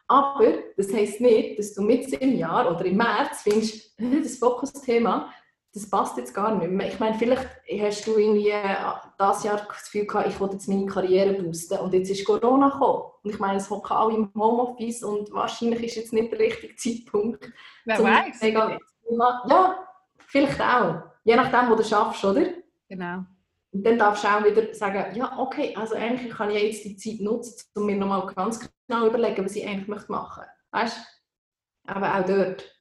[0.08, 5.32] Aber das heisst nicht, dass du mit im Jahr oder im März findest, das Fokusthema,
[5.74, 6.88] das passt jetzt gar nicht mehr.
[6.88, 7.48] Ich meine, vielleicht
[7.80, 8.76] hast du irgendwie äh,
[9.18, 12.70] das Jahr das Gefühl gehabt, ich wollte jetzt meine Karriere boosten und jetzt ist Corona
[12.70, 13.12] gekommen.
[13.24, 16.76] Und ich meine, es hocken alle im Homeoffice und wahrscheinlich ist jetzt nicht der richtige
[16.76, 17.52] Zeitpunkt.
[17.86, 18.42] Wer weiß?
[18.42, 19.88] Ja,
[20.26, 21.04] vielleicht auch.
[21.24, 22.48] Je nachdem, wo du schaffst, oder?
[22.88, 23.26] Genau.
[23.72, 26.98] Und dann darfst du auch wieder sagen, ja, okay, also eigentlich kann ich jetzt die
[26.98, 30.96] Zeit nutzen, um mir nochmal ganz genau überlegen, was ich eigentlich möchte machen möchte.
[30.96, 31.94] Weißt du?
[31.94, 32.76] Aber auch dort.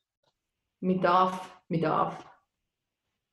[0.80, 2.27] Man darf, man darf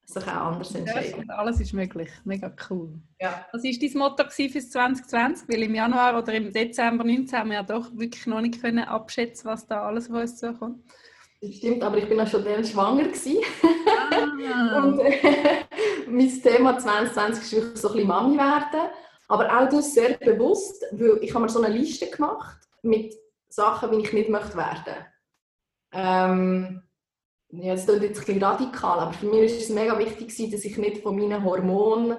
[0.05, 1.25] sich auch anders entscheiden.
[1.27, 2.09] Ja, alles ist möglich.
[2.23, 2.93] Mega cool.
[3.19, 3.45] Ja.
[3.51, 5.49] Was war dein Motto für 2020?
[5.49, 8.85] Weil im Januar oder im Dezember 2019 haben wir ja doch wirklich noch nicht können
[8.85, 10.83] abschätzen, was da alles auf uns zukommt.
[11.41, 14.77] Das stimmt, aber ich bin auch schon dann schwanger ah.
[14.83, 15.63] und äh,
[16.07, 18.89] mein Thema 2020 ist wirklich so ein bisschen Mami werden.
[19.27, 23.13] Aber auch das sehr bewusst, weil ich habe mir so eine Liste gemacht mit
[23.49, 25.05] Sachen, wie ich nicht möchte werden.
[25.91, 26.84] Ähm,
[27.61, 30.77] ja, das klingt jetzt ein radikal, aber für mich ist es mega wichtig, dass ich
[30.77, 32.17] nicht von meinen Hormonen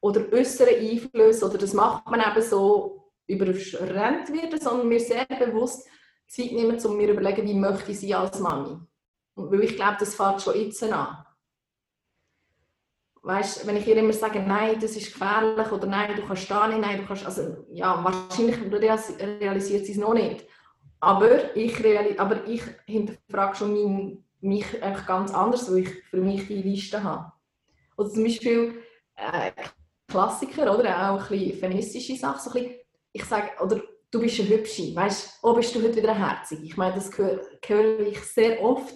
[0.00, 5.86] oder äußeren Einflüssen, oder das macht man eben so, überrennt werde, sondern mir sehr bewusst
[6.26, 8.78] Zeit nehmen, um mir zu überlegen, wie möchte ich sie als Mami.
[9.34, 11.24] Und weil ich glaube, das fängt schon jetzt an.
[13.22, 16.66] Weißt, wenn ich ihr immer sage, nein, das ist gefährlich oder nein, du kannst da
[16.66, 20.46] nicht, nein, du kannst, also ja, wahrscheinlich realisiert sie es noch nicht.
[21.00, 26.46] Aber ich, aber ich hinterfrage schon mein mich einfach ganz anders, weil ich für mich
[26.46, 27.32] die Liste habe.
[27.96, 28.82] Oder zum Beispiel
[29.16, 29.52] äh,
[30.06, 32.80] Klassiker, oder auch ein feministische Sachen, so ein bisschen,
[33.12, 36.60] ich sage, oder du bist eine Hübsche, weißt du, oh, bist du heute wieder herzig?
[36.62, 38.94] Ich meine, das höre, höre ich sehr oft.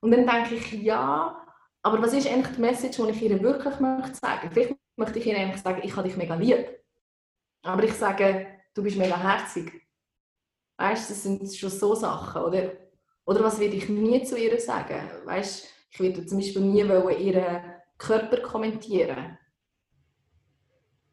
[0.00, 1.46] Und dann denke ich, ja,
[1.82, 4.50] aber was ist eigentlich die Message, die ich ihr wirklich möchte sagen?
[4.50, 6.66] Vielleicht möchte ich ihr eigentlich sagen, ich habe dich mega lieb.
[7.62, 9.86] Aber ich sage, du bist mega herzig.
[10.78, 12.72] Weißt du, das sind schon so Sachen, oder?
[13.26, 15.08] Oder was würde ich nie zu ihr sagen?
[15.24, 17.62] Weißt, ich würde zum Beispiel nie ihren
[17.98, 19.38] Körper kommentieren.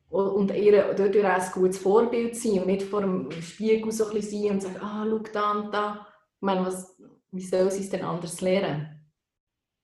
[0.10, 4.14] Und ihr dadurch auch ein gutes Vorbild sein und nicht vor dem Spiegel so ein
[4.14, 6.08] bisschen sein und sagen, ah, schau da und da.
[6.38, 6.96] Ich meine, was,
[7.32, 9.06] wie soll sie es denn anders lernen?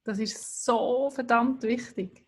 [0.06, 2.26] Das ist so verdammt wichtig.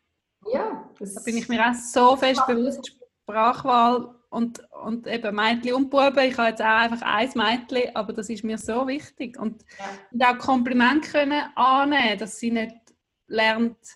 [0.52, 0.90] Ja.
[1.00, 2.98] Da bin ich mir auch so fest bewusst.
[3.24, 6.20] Sprachwahl und, und eben Mädchen und Buben.
[6.20, 9.40] Ich habe jetzt auch einfach ein Mädchen, aber das ist mir so wichtig.
[9.40, 9.86] Und, ja.
[10.12, 12.76] und auch Kompliment können annehmen, dass sie nicht
[13.28, 13.96] lernt, zu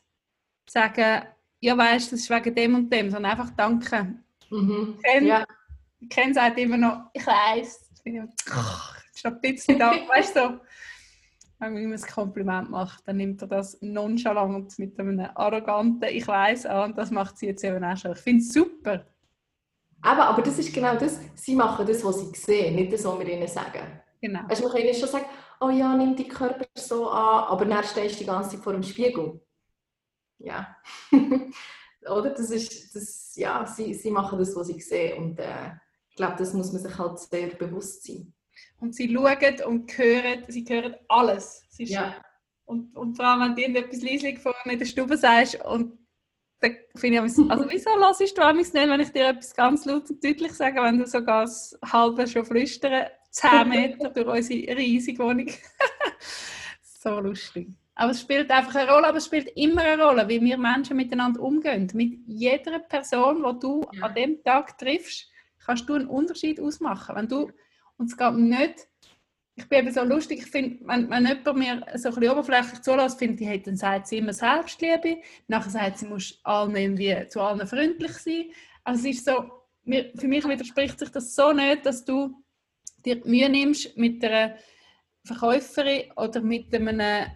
[0.65, 1.25] sagen,
[1.59, 4.15] ja weißt, das ist wegen dem und dem, sondern einfach danke.
[4.49, 4.97] Mhm.
[5.03, 5.45] Ken, ja.
[6.09, 7.89] Ken sagt immer noch, ich weiß.
[7.97, 10.61] Ich bin ein bisschen da, weißt du,
[11.59, 16.25] wenn man ihm ein Kompliment macht, dann nimmt er das nonchalant mit einem arroganten Ich
[16.25, 18.13] weiß an und das macht sie jetzt eben auch schon.
[18.13, 19.05] Ich finde es super.
[20.01, 23.19] Aber, aber das ist genau das, sie machen das, was sie sehen, nicht das, was
[23.19, 24.01] wir ihnen sagen.
[24.21, 24.41] Genau.
[24.47, 25.25] Weißt, man kann ihnen schon sagen,
[25.61, 28.73] oh ja, nimm die Körper so an, aber dann stehst du die ganze Zeit vor
[28.73, 29.41] dem Spiegel.
[30.39, 30.75] Ja.
[32.01, 32.29] Oder?
[32.31, 35.71] Das ist, das, ja, sie, sie machen das, was sie sehen und äh,
[36.09, 38.33] ich glaube, das muss man sich halt sehr bewusst sein.
[38.79, 41.63] Und sie schauen und hören, sie hören alles.
[41.77, 42.15] ja.
[42.65, 45.98] Und, und vor allem, wenn du irgendetwas leislich vorne in der Stube sagst und
[46.61, 50.09] dann finde ich, also wieso hörst du mich nicht, wenn ich dir etwas ganz laut
[50.09, 55.23] und deutlich sage, wenn du sogar das halbe schon flüstern, 10 Meter durch unsere riesige
[55.23, 55.49] Wohnung.
[56.81, 57.69] so lustig.
[57.95, 60.97] Aber es spielt einfach eine Rolle, aber es spielt immer eine Rolle, wie wir Menschen
[60.97, 61.89] miteinander umgehen.
[61.93, 64.03] Mit jeder Person, die du ja.
[64.03, 65.29] an dem Tag triffst,
[65.65, 67.15] kannst du einen Unterschied ausmachen.
[67.15, 67.51] Wenn du,
[67.97, 68.87] und es geht nicht
[69.59, 72.81] ich bin eben so lustig, ich finde, wenn, wenn jemand mir so ein bisschen oberflächlich
[72.81, 76.97] zulässt, finde ich, dann sagt sie immer Selbstliebe, nachher sagt sie, muss allen
[77.29, 78.45] zu allen freundlich sein.
[78.83, 79.51] Also es ist so,
[79.83, 82.43] für mich widerspricht sich das so nicht, dass du
[83.05, 84.55] dir Mühe nimmst mit einer
[85.25, 87.27] Verkäuferin oder mit einem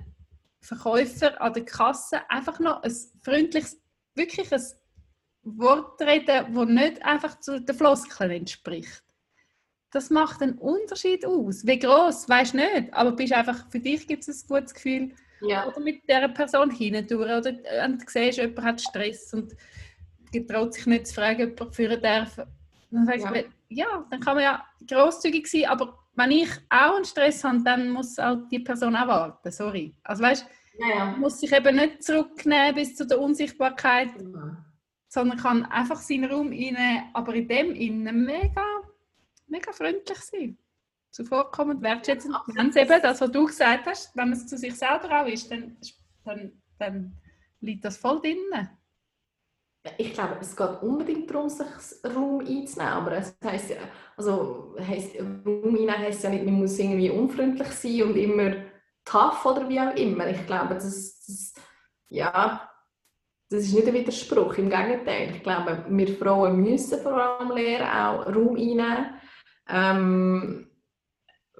[0.62, 3.82] Verkäufer an der Kasse einfach noch ein freundliches,
[4.16, 4.62] wirklich ein
[5.44, 9.04] Wort reden, das nicht einfach zu den Floskeln entspricht.
[9.94, 11.66] Das macht einen Unterschied aus.
[11.66, 15.12] Wie groß, weißt du nicht, aber bist einfach, für dich gibt es ein gutes Gefühl.
[15.42, 15.68] Ja.
[15.68, 17.32] Oder mit dieser Person hindurch.
[17.32, 17.52] Oder
[17.86, 19.54] und du siehst, jemand hat Stress und
[20.32, 22.38] getraut sich nicht zu fragen, ob er führen darf.
[22.90, 23.44] Dann sagst ja.
[23.70, 27.90] ja, dann kann man ja großzügig sein, aber wenn ich auch einen Stress habe, dann
[27.90, 29.52] muss auch die Person auch warten.
[29.52, 29.96] Sorry.
[30.04, 30.46] Also weißt,
[30.80, 31.06] ja, ja.
[31.18, 34.58] muss sich eben nicht zurücknehmen bis zu der Unsichtbarkeit, ja.
[35.08, 38.66] sondern kann einfach seinen Raum inne, aber in dem innen mega,
[39.54, 40.58] mega freundlich sein.
[41.12, 42.36] Zuvorkommend, wertschätzend.
[42.48, 45.28] Wenn es eben das, was du gesagt hast, wenn man es zu sich selber auch
[45.28, 45.78] ist, dann,
[46.26, 47.14] dann, dann
[47.62, 48.70] liegt das voll drinnen.
[49.98, 51.68] Ich glaube, es geht unbedingt darum, sich
[52.04, 52.94] Raum einzunehmen.
[52.94, 53.78] Aber es heisst ja,
[54.18, 58.56] also heisst, Raum einnehmen heisst ja nicht, man muss irgendwie unfreundlich sein und immer
[59.06, 60.28] tough oder wie auch immer.
[60.30, 61.54] Ich glaube, das, das,
[62.10, 62.70] ja,
[63.50, 64.56] das ist nicht ein Widerspruch.
[64.56, 65.36] Im Gegenteil.
[65.36, 69.14] Ich glaube, wir Frauen müssen vor allem lernen, auch Raum einnehmen.
[69.68, 70.70] Ähm,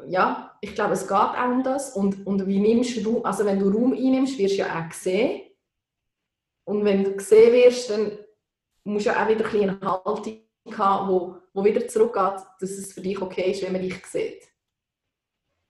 [0.08, 1.96] ja, ich glaube, es geht auch um das.
[1.96, 5.42] Und, und wie nimmst du also wenn du Raum einnimmst, wirst du ja auch gesehen.
[6.66, 8.18] Und wenn du gesehen wirst, dann
[8.84, 10.42] musst du auch wieder ein eine Haltung
[10.78, 14.48] haben, wo, wo wieder zurückgeht, dass es für dich okay ist, wenn man dich sieht.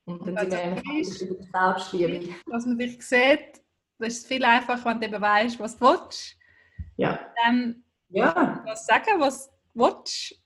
[0.05, 2.35] Und dann sind wir eigentlich über die Selbstliebe.
[2.47, 3.61] Dass man dich sieht,
[3.99, 6.37] das ist viel einfacher, wenn du eben weißt, was du willst.
[6.97, 7.31] Ja.
[7.43, 8.61] Dann ja.
[8.65, 10.42] was sagen, was du willst.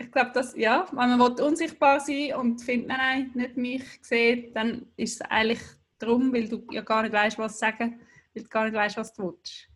[0.00, 4.54] Ich glaube, dass, ja, wenn man unsichtbar sein und findet, nein, nein, nicht mich sieht,
[4.54, 5.60] dann ist es eigentlich
[5.98, 8.00] darum, weil du ja gar nicht weißt, was sagen
[8.34, 9.68] weil du gar nicht weißt, was du willst.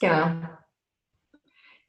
[0.00, 0.48] Genau.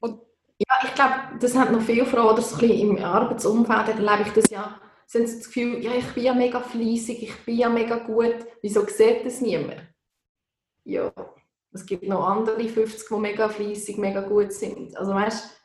[0.00, 0.20] Und
[0.58, 4.28] ja, ich glaube, das haben noch viele Frauen, oder so ein bisschen im Arbeitsumfeld erlebe
[4.28, 7.58] ich das ja, sie haben das Gefühl, ja, ich bin ja mega fleissig, ich bin
[7.58, 9.82] ja mega gut, wieso sieht das niemand?
[10.84, 11.12] Ja,
[11.72, 14.96] es gibt noch andere 50, die mega fleissig, mega gut sind.
[14.96, 15.60] Also weißt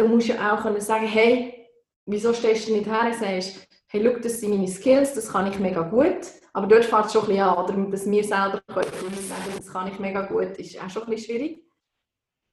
[0.00, 1.68] da musst du auch können sagen, hey,
[2.06, 5.50] wieso stehst du nicht her und sagst, hey, schau, das sind meine Skills, das kann
[5.50, 6.26] ich mega gut.
[6.52, 9.88] Aber dort fängt es schon ein bisschen an, dass wir selber können sagen, das kann
[9.88, 11.64] ich mega gut, ist auch schon ein bisschen schwierig.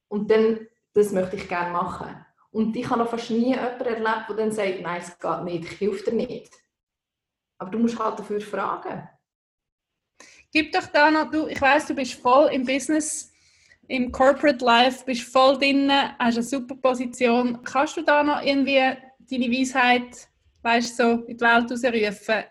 [0.10, 2.26] Und dann, das möchte ich gerne machen.
[2.52, 5.72] Und ich habe noch fast nie jemanden erlebt, der dann sagt, nein, es geht nicht,
[5.72, 6.54] ich helfe dir nicht.
[7.60, 9.08] Aber du musst halt dafür fragen.
[10.52, 13.32] Gib doch da noch, du, ich weiß, du bist voll im Business,
[13.88, 17.62] im Corporate Life, bist voll drin, hast eine super Position.
[17.64, 18.80] Kannst du da noch irgendwie
[19.30, 20.28] deine Weisheit,
[20.62, 22.44] weißt so, in die Welt rausrufen?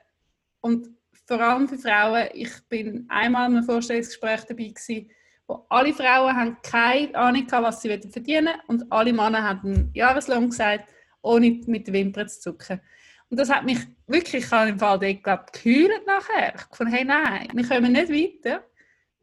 [0.61, 0.89] Und
[1.27, 2.29] vor allem für Frauen.
[2.35, 5.11] Ich bin einmal in einem Vorstellungsgespräch dabei gewesen,
[5.47, 10.51] wo alle Frauen haben keine Ahnung hatten, was sie verdienen und alle Männer haben jahreslang
[10.51, 12.81] gesagt, ohne mit den Wimpern zu zucken.
[13.29, 16.55] Und das hat mich wirklich, ich habe im Fall dort, glaube gehüllt nachher.
[16.55, 18.65] Ich fand, hey, nein, wir kommen nicht weiter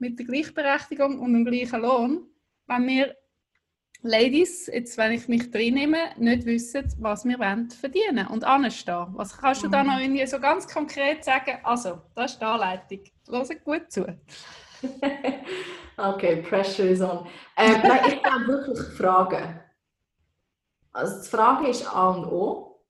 [0.04, 2.28] mit der Gleichberechtigung und dem gleichen Lohn,
[2.68, 3.16] wenn wir
[4.06, 9.08] Ladies, jetzt wenn ich mich drin nehme, nicht wissen, was wir wollen verdienen und anstehen.
[9.14, 9.90] Was kannst du da mhm.
[9.90, 11.58] noch irgendwie so ganz konkret sagen?
[11.64, 13.00] Also, das ist die Anleitung.
[13.30, 14.06] Hör gut zu.
[15.98, 17.26] okay, pressure is on.
[17.56, 19.62] Ähm, nein, ich glaube wirklich Fragen.
[20.92, 22.82] Also die Frage ist A und O.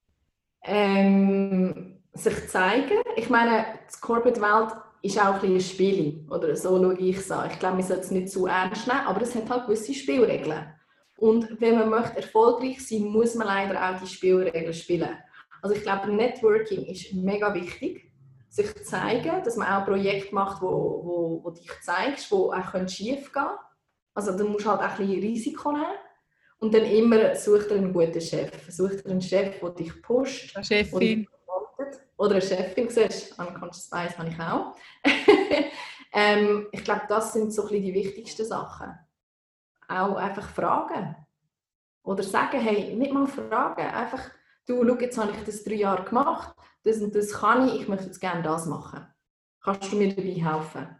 [0.64, 3.03] Ähm, sich zeigen.
[3.18, 4.74] Ich meine, die Corporate-Welt
[5.04, 6.26] ist auch ein bisschen ein Spiel.
[6.30, 7.51] Oder so schaue ich es an.
[7.51, 10.74] Ich glaube, wir sollten es nicht zu ernst nehmen, aber es hat halt gewisse Spielregeln.
[11.18, 15.18] Und wenn man möchte erfolgreich sein muss man leider auch die Spielregeln spielen.
[15.62, 18.12] Also ich glaube, Networking ist mega wichtig.
[18.49, 23.32] Sich zeigen, dass man auch Projekte macht, wo, wo, wo dich zeigst, wo auch schief
[23.32, 23.58] gehen können.
[24.14, 25.86] Also du musst halt auch ein bisschen Risiko nehmen.
[26.60, 28.51] Und dann immer such dir einen guten Chef.
[28.70, 30.56] Such dir einen Chef, der dich pusht.
[30.56, 31.28] Eine Chefin.
[32.24, 34.78] Oder eine Chefin, siehst Unconscious Bias habe ich auch.
[36.14, 38.98] ähm, ich glaube, das sind so ein die wichtigsten Sachen
[39.90, 41.18] auch einfach fragen.
[42.02, 44.22] Oder sagen, hey, nicht mal fragen, einfach,
[44.66, 46.56] du, schau, jetzt habe ich das drei Jahre gemacht,
[46.86, 49.06] das und das kann ich, ich möchte jetzt gerne das machen.
[49.62, 50.96] Kannst du mir dabei helfen?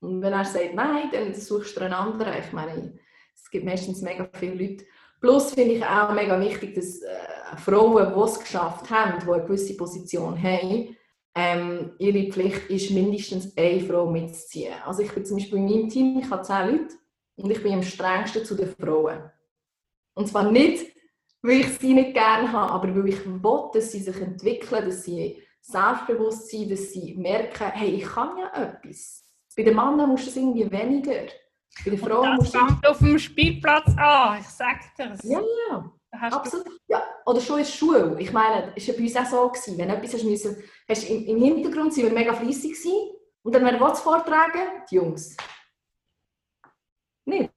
[0.00, 2.34] Und wenn er sagt nein, dann suchst du einen anderen.
[2.38, 2.98] Ich meine,
[3.34, 4.84] es gibt meistens mega viele Leute.
[5.20, 9.42] Plus finde ich auch mega wichtig, dass äh, Frauen, die es geschafft haben, die eine
[9.42, 10.96] gewisse Position haben,
[11.34, 14.74] ähm, ihre Pflicht ist, mindestens eine Frau mitzuziehen.
[14.84, 16.94] Also ich bin zum Beispiel in meinem Team, ich habe zehn Leute,
[17.36, 19.30] und ich bin am strengsten zu den Frauen.
[20.14, 20.92] Und zwar nicht,
[21.42, 25.04] weil ich sie nicht gerne habe, aber weil ich will, dass sie sich entwickeln, dass
[25.04, 29.24] sie selbstbewusst sind, dass sie merken, hey, ich kann ja etwas.
[29.56, 31.26] Bei den Männern musst du es irgendwie weniger.
[31.84, 32.58] Bei den Frauen musst du...
[32.58, 35.22] Das fängt auf dem Spielplatz an, ich sag das.
[35.24, 35.40] Ja,
[35.70, 35.92] ja.
[36.10, 36.80] Absolut.
[36.88, 38.16] Ja, oder schon in der Schule.
[38.18, 40.56] Ich meine, es war bei uns auch so, gewesen, wenn etwas hast müssen,
[40.88, 44.84] hast im, im Hintergrund sind wir mega fleissig gewesen, und dann, wer was vortragen?
[44.90, 45.36] Die Jungs.
[47.24, 47.50] Nicht?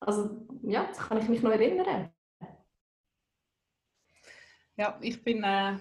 [0.00, 2.12] Also, ja, das kann ich mich noch erinnern.
[4.76, 5.78] Ja, ich bin, äh,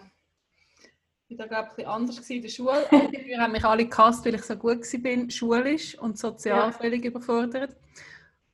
[1.28, 2.86] bin da, glaube ich, anders in der Schule.
[3.26, 6.72] Wir haben mich alle gehasst, weil ich so gut war, schulisch und sozial ja.
[6.72, 7.76] völlig überfordert.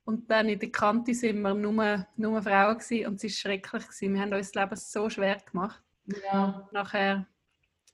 [0.06, 3.84] Und dann in der Kante sind wir nur, nur Frauen gewesen, und es war schrecklich.
[3.84, 4.14] Gewesen.
[4.14, 5.82] Wir haben uns das Leben so schwer gemacht.
[6.24, 6.68] Ja.
[6.72, 7.28] Nachher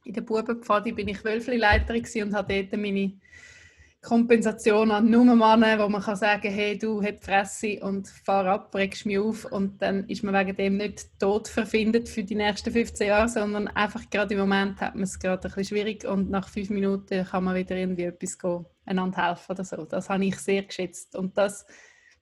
[0.04, 3.20] in der Bubenpfade bin ich Wölfli-Leiterin und habe dort meine
[4.02, 8.74] Kompensation an nur Männer, wo man kann sagen hey, du hast Fresse und fahr ab,
[8.76, 12.72] regst mich auf und dann ist man wegen dem nicht tot verfindet für die nächsten
[12.72, 16.30] 15 Jahre, sondern einfach gerade im Moment hat man es gerade ein bisschen schwierig und
[16.30, 19.84] nach fünf Minuten kann man wieder irgendwie etwas gehen, einander helfen oder so.
[19.86, 21.66] Das habe ich sehr geschätzt und das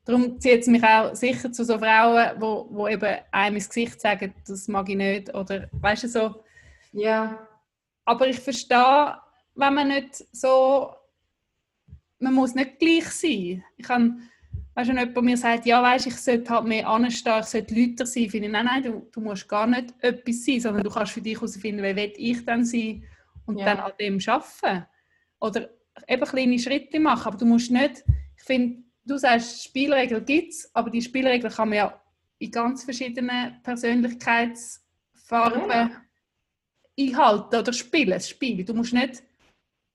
[0.05, 3.99] Darum zieht es mich auch sicher zu so Frauen, wo, wo eben einem ins Gesicht
[3.99, 6.43] sagen, das mag ich nicht oder weißt du so.
[6.91, 7.47] Ja.
[8.05, 9.17] Aber ich verstehe,
[9.55, 10.93] wenn man nicht so,
[12.19, 13.63] man muss nicht gleich sein.
[13.77, 14.29] Ich kann,
[14.73, 17.75] weißt du, wenn jemand mir sagt, ja, weißt, ich sollte halt mehr anstehen, ich sollte
[17.75, 20.89] Leute sein, finde ich, nein, nein, du, du musst gar nicht etwas sein, sondern du
[20.89, 23.03] kannst für dich herausfinden, wer will ich dann sein
[23.45, 23.65] und ja.
[23.65, 24.85] dann an dem arbeiten.
[25.39, 25.69] Oder
[26.07, 28.03] eben kleine Schritte machen, aber du musst nicht,
[28.37, 32.01] ich finde, du sagst, Spielregeln gibt es, aber die Spielregeln kann man ja
[32.39, 35.91] in ganz verschiedenen Persönlichkeitsfarben ja.
[36.99, 38.11] einhalten oder spielen.
[38.11, 38.63] Das Spiel.
[38.63, 39.23] Du musst nicht,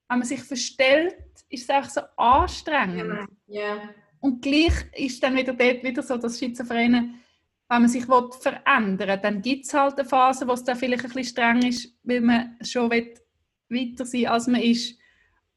[0.09, 1.15] wenn man sich verstellt,
[1.51, 3.27] ist es auch so anstrengend.
[3.47, 3.89] Ja.
[4.19, 7.15] Und gleich ist dann wieder dort wieder so das Schizophrene,
[7.69, 11.05] wenn man sich verändern will, dann gibt es halt eine Phase, wo es dann vielleicht
[11.05, 14.97] ein bisschen streng ist, weil man schon weiter sein will, als man ist.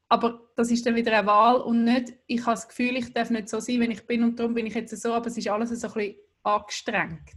[0.07, 3.29] Aber das ist dann wieder eine Wahl und nicht, ich habe das Gefühl, ich darf
[3.31, 5.49] nicht so sein, wenn ich bin und darum bin ich jetzt so, aber es ist
[5.49, 7.31] alles so ein bisschen angestrengt.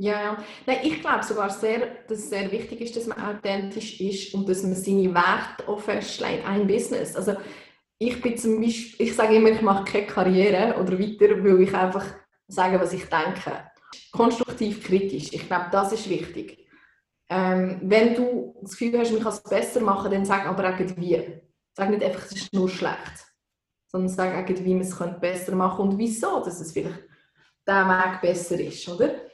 [0.00, 0.44] Ja, ja.
[0.66, 4.48] Nein, ich glaube sogar sehr, dass es sehr wichtig ist, dass man authentisch ist und
[4.48, 7.16] dass man seine Werte auch festlegt, ein Business.
[7.16, 7.34] Also
[7.98, 11.74] ich bin zum Beispiel, ich sage immer, ich mache keine Karriere oder weiter, weil ich
[11.74, 12.04] einfach
[12.46, 13.70] sage, was ich denke.
[14.12, 16.66] Konstruktiv kritisch, ich glaube, das ist wichtig.
[17.28, 20.78] Ähm, wenn du das Gefühl hast, ich kann es besser machen, dann sag aber auch
[20.96, 21.42] wie.
[21.76, 23.26] Sag nicht einfach, es ist nur schlecht,
[23.86, 27.04] sondern sag wie man es besser machen könnte und wieso, dass es vielleicht
[27.66, 29.27] der Weg besser ist, oder?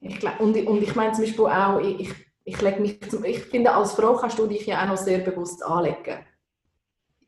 [0.00, 3.40] Ich glaub, und, und ich meine zum Beispiel auch, ich, ich, lege mich zum, ich
[3.40, 6.24] finde, als Frau kannst du dich ja auch noch sehr bewusst anlegen.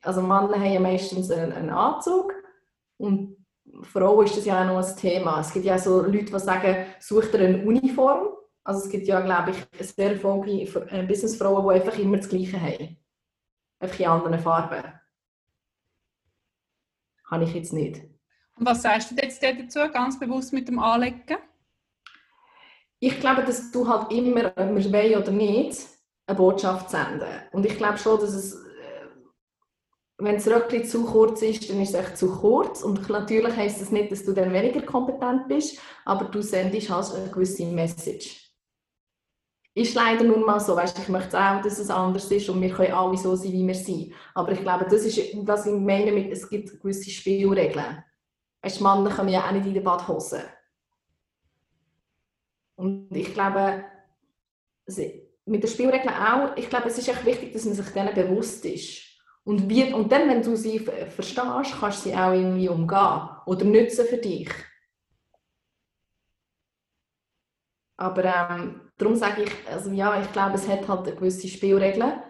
[0.03, 2.33] Also Männer haben ja meistens einen, einen Anzug
[2.99, 3.37] und
[3.83, 5.41] Frauen ist das ja auch noch ein Thema.
[5.41, 8.29] Es gibt ja so Leute, die sagen, such dir eine Uniform.
[8.65, 12.61] Also es gibt ja, glaube ich, sehr erfolgreiche äh, Businessfrauen, die einfach immer das Gleiche
[12.61, 12.97] haben.
[13.81, 14.93] Einfach in anderen Farben.
[17.31, 18.03] Habe ich jetzt nicht.
[18.57, 21.39] Und was sagst du jetzt dazu, ganz bewusst mit dem Anlegen?
[23.01, 25.79] Ich glaube, dass du halt immer, ob wir wollen oder nicht,
[26.27, 27.29] eine Botschaft senden.
[27.53, 29.07] Und ich glaube schon, dass es, äh,
[30.19, 32.83] wenn das Röckchen zu kurz ist, dann ist es echt zu kurz.
[32.83, 37.15] Und natürlich heisst das nicht, dass du dann weniger kompetent bist, aber du sendest halt
[37.15, 38.49] eine gewisse Message
[39.79, 40.77] ist leider nun mal so.
[40.77, 43.67] Weißt, ich möchte auch, dass es anders ist und wir können alle so sein, wie
[43.67, 44.13] wir sind.
[44.35, 48.05] Aber ich glaube, das ist, was ich meine es gibt gewisse Spielregeln.
[48.63, 50.43] Weißt, Männer kommen ja auch nicht in die Badhose.
[52.79, 53.85] Und ich glaube,
[54.87, 58.65] mit den Spielregeln auch, ich glaube, es ist echt wichtig, dass man sich denen bewusst
[58.65, 59.03] ist.
[59.43, 63.65] Und, wie, und dann, wenn du sie verstehst, kannst du sie auch irgendwie umgehen oder
[63.65, 64.51] nutzen für dich.
[67.97, 72.23] Aber ähm, darum sage ich, also ja, ich glaube, es hat halt gewisse Spielregeln.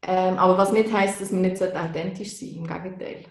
[0.00, 3.26] Ähm, aber was nicht heißt, dass man nicht authentisch sein im Gegenteil.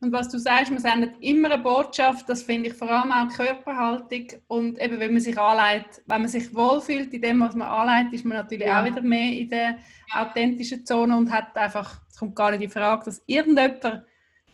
[0.00, 3.34] Und was du sagst, man sendet immer eine Botschaft, das finde ich vor allem auch
[3.34, 4.28] Körperhaltung.
[4.46, 8.12] Und eben, wenn man sich anleitet, wenn man sich wohlfühlt in dem, was man anleitet,
[8.12, 8.80] ist man natürlich ja.
[8.80, 9.78] auch wieder mehr in der
[10.14, 14.04] authentischen Zone und hat einfach, es kommt gar nicht in Frage, dass irgendjemand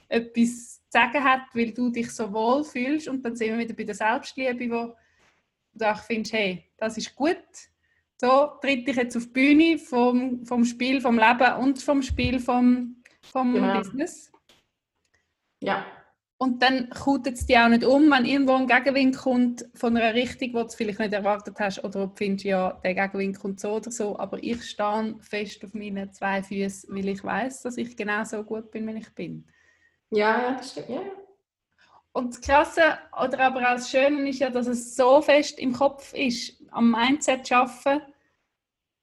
[0.08, 3.08] etwas sagen hat, weil du dich so wohl fühlst.
[3.08, 4.94] Und dann sind wir wieder bei der Selbstliebe, wo
[5.74, 7.36] du auch findest, hey, das ist gut.
[8.18, 12.40] So tritt ich jetzt auf die Bühne vom, vom Spiel, vom Leben und vom Spiel
[12.40, 13.76] vom, vom genau.
[13.76, 14.30] Business.
[15.64, 15.84] Ja.
[16.36, 20.14] Und dann kommt es dir auch nicht um, wenn irgendwo ein Gegenwind kommt von einer
[20.14, 23.60] Richtung, die du vielleicht nicht erwartet hast, oder ob du findest, ja, der Gegenwind kommt
[23.60, 27.76] so oder so, aber ich stehe fest auf meinen zwei Füßen, weil ich weiß, dass
[27.76, 29.46] ich genau so gut bin, wie ich bin.
[30.10, 30.88] Ja, ja, das stimmt.
[30.90, 31.02] Ja.
[32.12, 35.72] Und das Krasse oder aber auch das Schöne ist ja, dass es so fest im
[35.72, 38.02] Kopf ist, am Mindset zu arbeiten.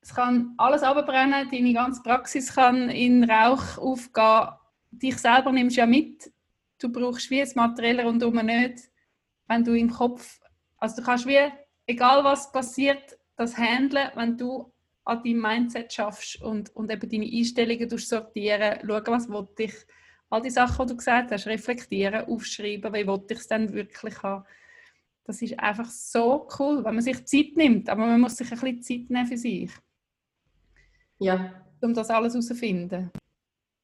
[0.02, 4.50] Es kann alles abbrennen, deine ganze Praxis kann in Rauch aufgehen.
[4.92, 6.32] Dich selber nimmst ja mit.
[6.82, 8.90] Du brauchst wie das Materielle rundherum nicht.
[9.48, 10.40] wenn du im Kopf,
[10.78, 11.52] also du kannst wie,
[11.86, 14.74] egal was passiert, das handeln, wenn du
[15.04, 19.74] an deinem Mindset schaffst und, und eben deine Einstellungen sortieren, schauen, was wollte ich,
[20.30, 24.24] all die Sachen, die du gesagt hast, reflektieren, aufschreiben, wie wollte ich es dann wirklich
[24.24, 24.46] haben.
[25.26, 28.60] Das ist einfach so cool, wenn man sich Zeit nimmt, aber man muss sich ein
[28.60, 29.72] bisschen Zeit nehmen für sich.
[31.20, 31.64] Ja.
[31.82, 33.12] Um das alles herauszufinden.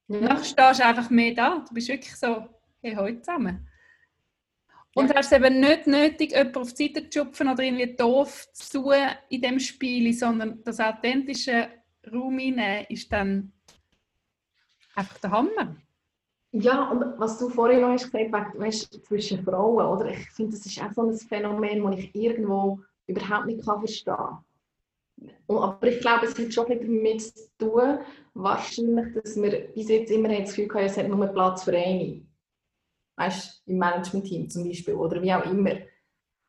[0.07, 0.19] Ja.
[0.19, 1.63] Dann stehst du einfach mehr da.
[1.67, 2.47] Du bist wirklich so,
[2.81, 3.67] hey, heute zusammen.
[4.95, 5.15] Und ja.
[5.15, 8.81] hast es eben nicht nötig, jemanden auf die Seite zu schupfen oder irgendwie doof zu
[8.81, 8.95] tun
[9.29, 11.69] in dem Spiel, sondern das authentische
[12.11, 13.51] Raum hineinnehmen ist dann
[14.95, 15.75] einfach der Hammer.
[16.51, 20.09] Ja, und was du vorhin noch hast gesagt hast, weißt, zwischen Frauen, oder?
[20.09, 24.15] Ich finde, das ist auch so ein Phänomen, das ich irgendwo überhaupt nicht kann verstehen
[24.15, 24.43] kann.
[25.47, 27.99] Aber ich glaube, es hat schon etwas damit zu tun,
[28.33, 32.21] wahrscheinlich, dass wir bis jetzt immer das Gefühl haben, es hat nur Platz für eine.
[33.17, 35.75] Weißt im Management-Team zum Beispiel oder wie auch immer.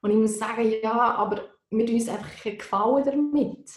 [0.02, 3.70] Und ich muss sagen, ja, aber wir tun uns einfach keinen Gefallen damit.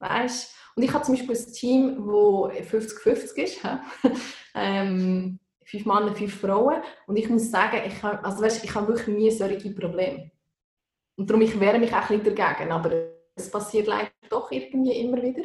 [0.00, 3.60] Weißt Und ich habe zum Beispiel ein Team, das 50-50 ist.
[4.54, 6.82] ähm, fünf Männer, fünf Frauen.
[7.06, 10.30] Und ich muss sagen, ich habe, also weißt, ich habe wirklich nie solche Probleme.
[11.16, 12.72] Und darum, ich wehre mich auch nicht dagegen.
[12.72, 12.90] Aber
[13.34, 15.42] es passiert leider doch irgendwie immer wieder.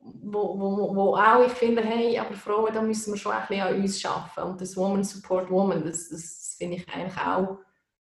[0.00, 3.62] Wo, wo, wo auch ich finde, hey, aber Frauen, da müssen wir schon ein bisschen
[3.62, 4.50] an uns arbeiten.
[4.50, 7.58] Und das Woman Support Woman, das, das finde ich eigentlich auch.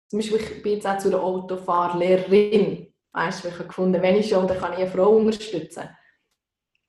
[0.07, 2.93] Zum Beispiel, ich bin jetzt auch zu einer Autofahrlehrerin.
[3.11, 5.89] Weißt du, ich habe gefunden, wenn ich schon, dann kann ich eine Frau unterstützen.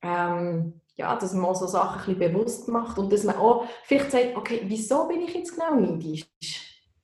[0.02, 4.10] Ähm, ja, dass man so Sachen ein bisschen bewusst macht und dass man auch vielleicht
[4.10, 6.26] sagt, okay, wieso bin ich jetzt genau neidisch?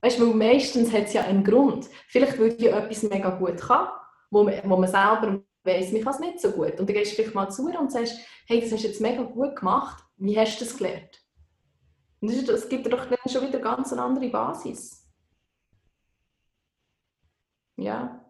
[0.01, 1.89] Weißt du, weil meistens hat es ja einen Grund.
[2.09, 3.89] Vielleicht würde ich etwas mega gut kann,
[4.31, 6.79] wo man, wo man selber weiss, mich kann es nicht so gut.
[6.79, 9.23] Und dann gehst du vielleicht mal zu und sagst, hey, das hast du jetzt mega
[9.23, 11.21] gut gemacht, wie hast du das gelernt?
[12.21, 15.07] Und das, das gibt dir doch dann schon wieder ganz eine andere Basis.
[17.77, 18.21] Ja.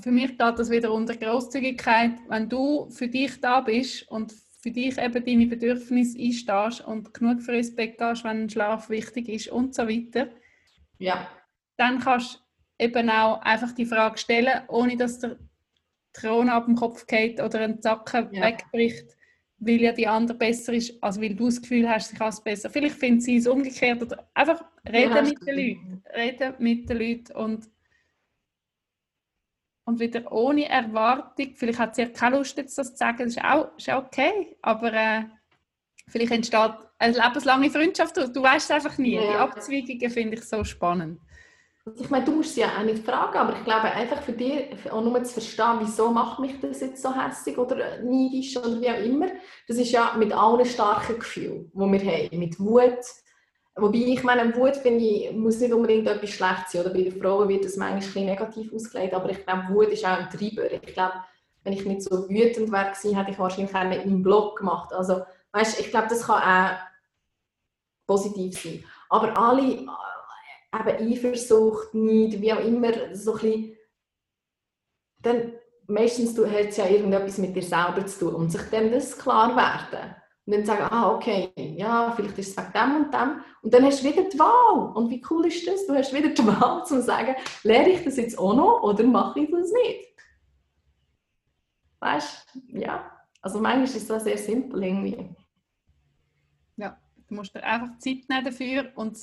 [0.00, 4.70] Für mich geht das wieder unter Großzügigkeit, wenn du für dich da bist und für
[4.70, 9.74] dich eben deine Bedürfnisse einstehst und genug für Bett gehst, wenn Schlaf wichtig ist und
[9.74, 10.28] so weiter,
[10.98, 11.26] ja.
[11.76, 15.38] dann kannst du eben auch einfach die Frage stellen, ohne dass der
[16.12, 18.42] Thron ab dem Kopf geht oder ein Zacken ja.
[18.42, 19.16] wegbricht,
[19.58, 22.40] weil ja die andere besser ist, als weil du das Gefühl hast, sie kann es
[22.40, 22.70] besser.
[22.70, 26.04] Vielleicht findet sie es umgekehrt oder einfach reden ja, mit den Leuten.
[26.14, 27.70] Reden mit den Leuten und
[29.84, 33.36] und wieder ohne Erwartung, vielleicht hat sie ja keine Lust, jetzt das zu sagen, das
[33.36, 35.24] ist auch, ist okay, aber äh,
[36.06, 39.14] vielleicht entsteht eine lebenslange Freundschaft, du, du weißt es einfach nie.
[39.14, 39.22] Ja.
[39.22, 41.20] Die Abzweigungen finde ich so spannend.
[41.98, 44.68] Ich meine, du musst sie ja auch nicht fragen, aber ich glaube einfach für dich,
[44.90, 48.90] auch nur zu verstehen, wieso macht mich das jetzt so hässlich oder neidisch oder wie
[48.90, 49.28] auch immer,
[49.66, 53.04] das ist ja mit allen starken Gefühlen, die wir haben, mit Wut,
[53.76, 56.82] Wobei ich meine, Wut finde ich, muss nicht unbedingt etwas Schlechtes sein.
[56.82, 59.14] Oder bei den Frauen wird das manchmal negativ ausgelegt.
[59.14, 60.70] Aber ich glaube, Wut ist auch ein Treiber.
[60.70, 61.14] Ich glaube,
[61.62, 64.92] wenn ich nicht so wütend wäre, hätte ich wahrscheinlich auch nicht meinen Blog gemacht.
[64.92, 65.22] Also,
[65.52, 66.78] weißt, ich glaube, das kann auch
[68.06, 68.84] positiv sein.
[69.08, 69.86] Aber alle,
[70.74, 73.76] eben Eifersucht, nicht, wie auch immer, so ein bisschen,
[75.22, 75.52] dann
[75.86, 79.54] meistens hat es ja irgendetwas mit dir selber zu tun und sich dem das klar
[79.56, 80.14] werden.
[80.46, 83.40] Und dann sagen, ah, okay, ja, vielleicht ist es wegen dem und dem.
[83.62, 84.96] Und dann hast du wieder die Wahl.
[84.96, 85.86] Und wie cool ist das?
[85.86, 89.40] Du hast wieder die Wahl, zu sagen, lehre ich das jetzt auch noch oder mache
[89.40, 90.14] ich das nicht?
[92.00, 92.78] Weißt du?
[92.78, 93.10] Ja.
[93.42, 95.28] Also manchmal ist das sehr simpel irgendwie.
[96.76, 96.98] Ja,
[97.28, 99.18] du musst dir einfach Zeit nehmen dafür und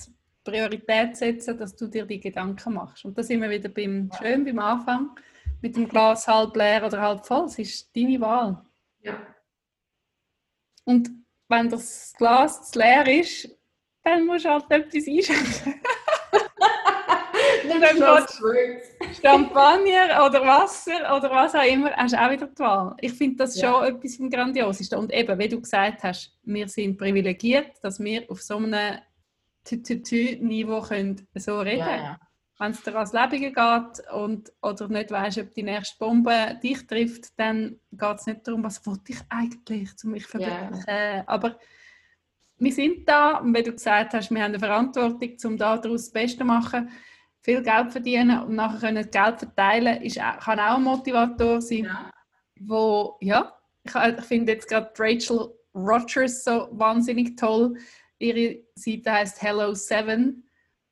[0.51, 3.05] Priorität setzen, dass du dir die Gedanken machst.
[3.05, 4.17] Und da sind wir wieder beim, ja.
[4.17, 5.11] schön beim Anfang,
[5.61, 7.45] mit dem Glas halb leer oder halb voll.
[7.45, 8.61] Es ist deine Wahl.
[9.01, 9.17] Ja.
[10.85, 11.09] Und
[11.49, 13.49] wenn das Glas zu leer ist,
[14.03, 15.81] dann musst du halt etwas einschenken.
[17.79, 22.95] dann geht Champagner oder Wasser oder was auch immer, hast du auch wieder die Wahl.
[23.01, 23.69] Ich finde das ja.
[23.69, 24.99] schon etwas vom Grandiosesten.
[24.99, 28.99] Und eben, wie du gesagt hast, wir sind privilegiert, dass wir auf so einem
[29.75, 30.81] Niveau
[31.35, 32.03] so reden können.
[32.03, 32.19] Ja,
[32.59, 36.87] wenn es dir ans Leben geht und, oder nicht weißt, ob die nächste Bombe dich
[36.87, 40.85] trifft, dann geht es nicht darum, was wollte ich eigentlich zu mich verwirklichen.
[40.87, 41.23] Yeah.
[41.27, 41.59] Aber
[42.57, 46.11] wir sind da und wie du gesagt hast, wir haben eine Verantwortung, um daraus das
[46.11, 46.89] Beste zu machen,
[47.41, 52.11] viel Geld verdienen und nachher können Geld verteilen, ist, kann auch ein Motivator sein, ja.
[52.59, 53.53] wo, ja,
[53.83, 57.77] ich, ich finde jetzt gerade Rachel Rogers so wahnsinnig toll.
[58.19, 60.43] Ihre Seite heißt Hello Seven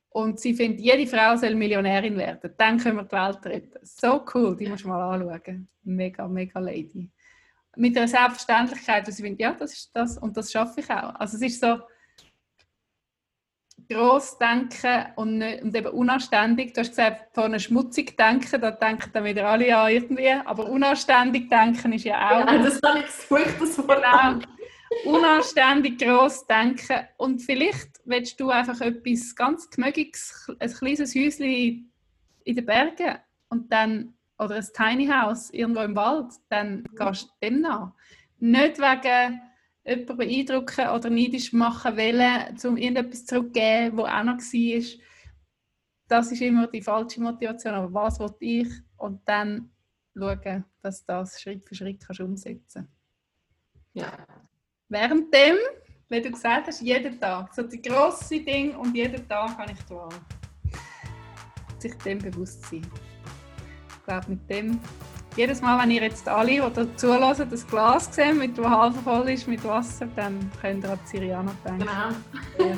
[0.10, 2.54] und sie findet, jede Frau soll Millionärin werden.
[2.58, 3.80] Dann können wir die Welt retten.
[3.84, 5.68] So cool, die musst du mal anschauen.
[5.84, 7.10] Mega, mega Lady.
[7.76, 11.16] Mit einer Selbstverständlichkeit, dass sie findet, ja, das ist das und das schaffe ich auch.
[11.16, 11.80] Also es ist so,
[13.90, 16.74] gross denken und, nicht, und eben unanständig.
[16.74, 21.50] Du hast gesagt, von schmutzig denken, da denken dann wieder alle an irgendwie, aber unanständig
[21.50, 22.52] denken ist ja auch...
[22.52, 24.04] Ja, das habe ich das Wort.
[24.04, 24.40] Genau.
[25.04, 31.92] Unanständig gross denken und vielleicht willst du einfach etwas ganz Gemögiges, ein kleines Häuschen
[32.44, 33.18] in den Bergen
[33.50, 37.94] und dann, oder ein Tiny House irgendwo im Wald, dann gehst du dem nach.
[38.40, 39.42] Nicht wegen
[39.86, 45.06] jemanden beeindrucken oder neidisch machen wollen, um irgendetwas zurückzugeben, was auch noch war.
[46.08, 47.74] Das ist immer die falsche Motivation.
[47.74, 48.70] Aber was will ich?
[48.98, 49.72] Und dann
[50.16, 52.88] schauen, dass du das Schritt für Schritt kannst umsetzen
[53.94, 54.12] Ja.
[54.90, 55.58] Währenddem,
[56.10, 57.54] wie du gesagt hast, jeden Tag.
[57.54, 60.10] So die grosse Ding und jeden Tag kann ich tun.
[61.80, 62.86] Sich dem bewusst sein.
[63.90, 64.80] Ich glaube, mit dem
[65.36, 69.30] jedes Mal, wenn ihr jetzt alle, die zulassen, das Glas sehen, mit dem halb voll
[69.30, 71.80] ist mit Wasser, dann könnt ihr an Siriana denken.
[71.80, 72.70] Genau.
[72.72, 72.78] Ja.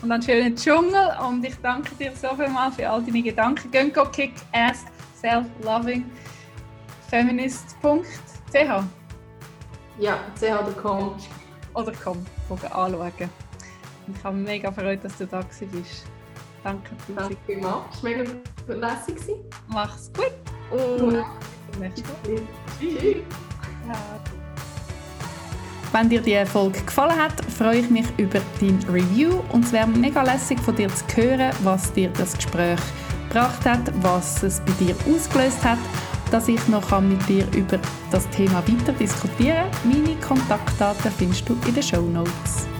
[0.00, 3.70] Und einen schönen Dschungel und ich danke dir so viel mal für all deine Gedanken.
[3.70, 4.84] Gehen go kick ass
[5.20, 6.04] self-loving
[7.08, 9.01] feminist.ch
[9.98, 11.14] Ja, ch.com.
[11.74, 13.12] oder komm, gucken, anschauen.
[14.08, 16.04] Ich habe mich mega gefreut, dass du da bist.
[16.64, 17.84] Danke, Danke vielmals.
[17.96, 18.32] Es war mega
[18.68, 19.36] lässig.
[19.68, 20.32] Mach's gut
[20.70, 21.24] und bis
[21.72, 22.42] zum nächsten Mal.
[22.78, 23.16] Tschüss.
[23.88, 23.94] Ja.
[25.92, 29.86] Wenn dir die Folge gefallen hat, freue ich mich über dein Review und es wäre
[29.86, 32.80] mega lässig von dir zu hören, was dir das Gespräch
[33.28, 35.78] gebracht hat, was es bei dir ausgelöst hat,
[36.32, 37.78] dass ich noch mit dir über
[38.10, 39.90] das Thema weiter diskutieren kann.
[39.90, 42.71] Meine Kontaktdaten findest du in den Show Notes.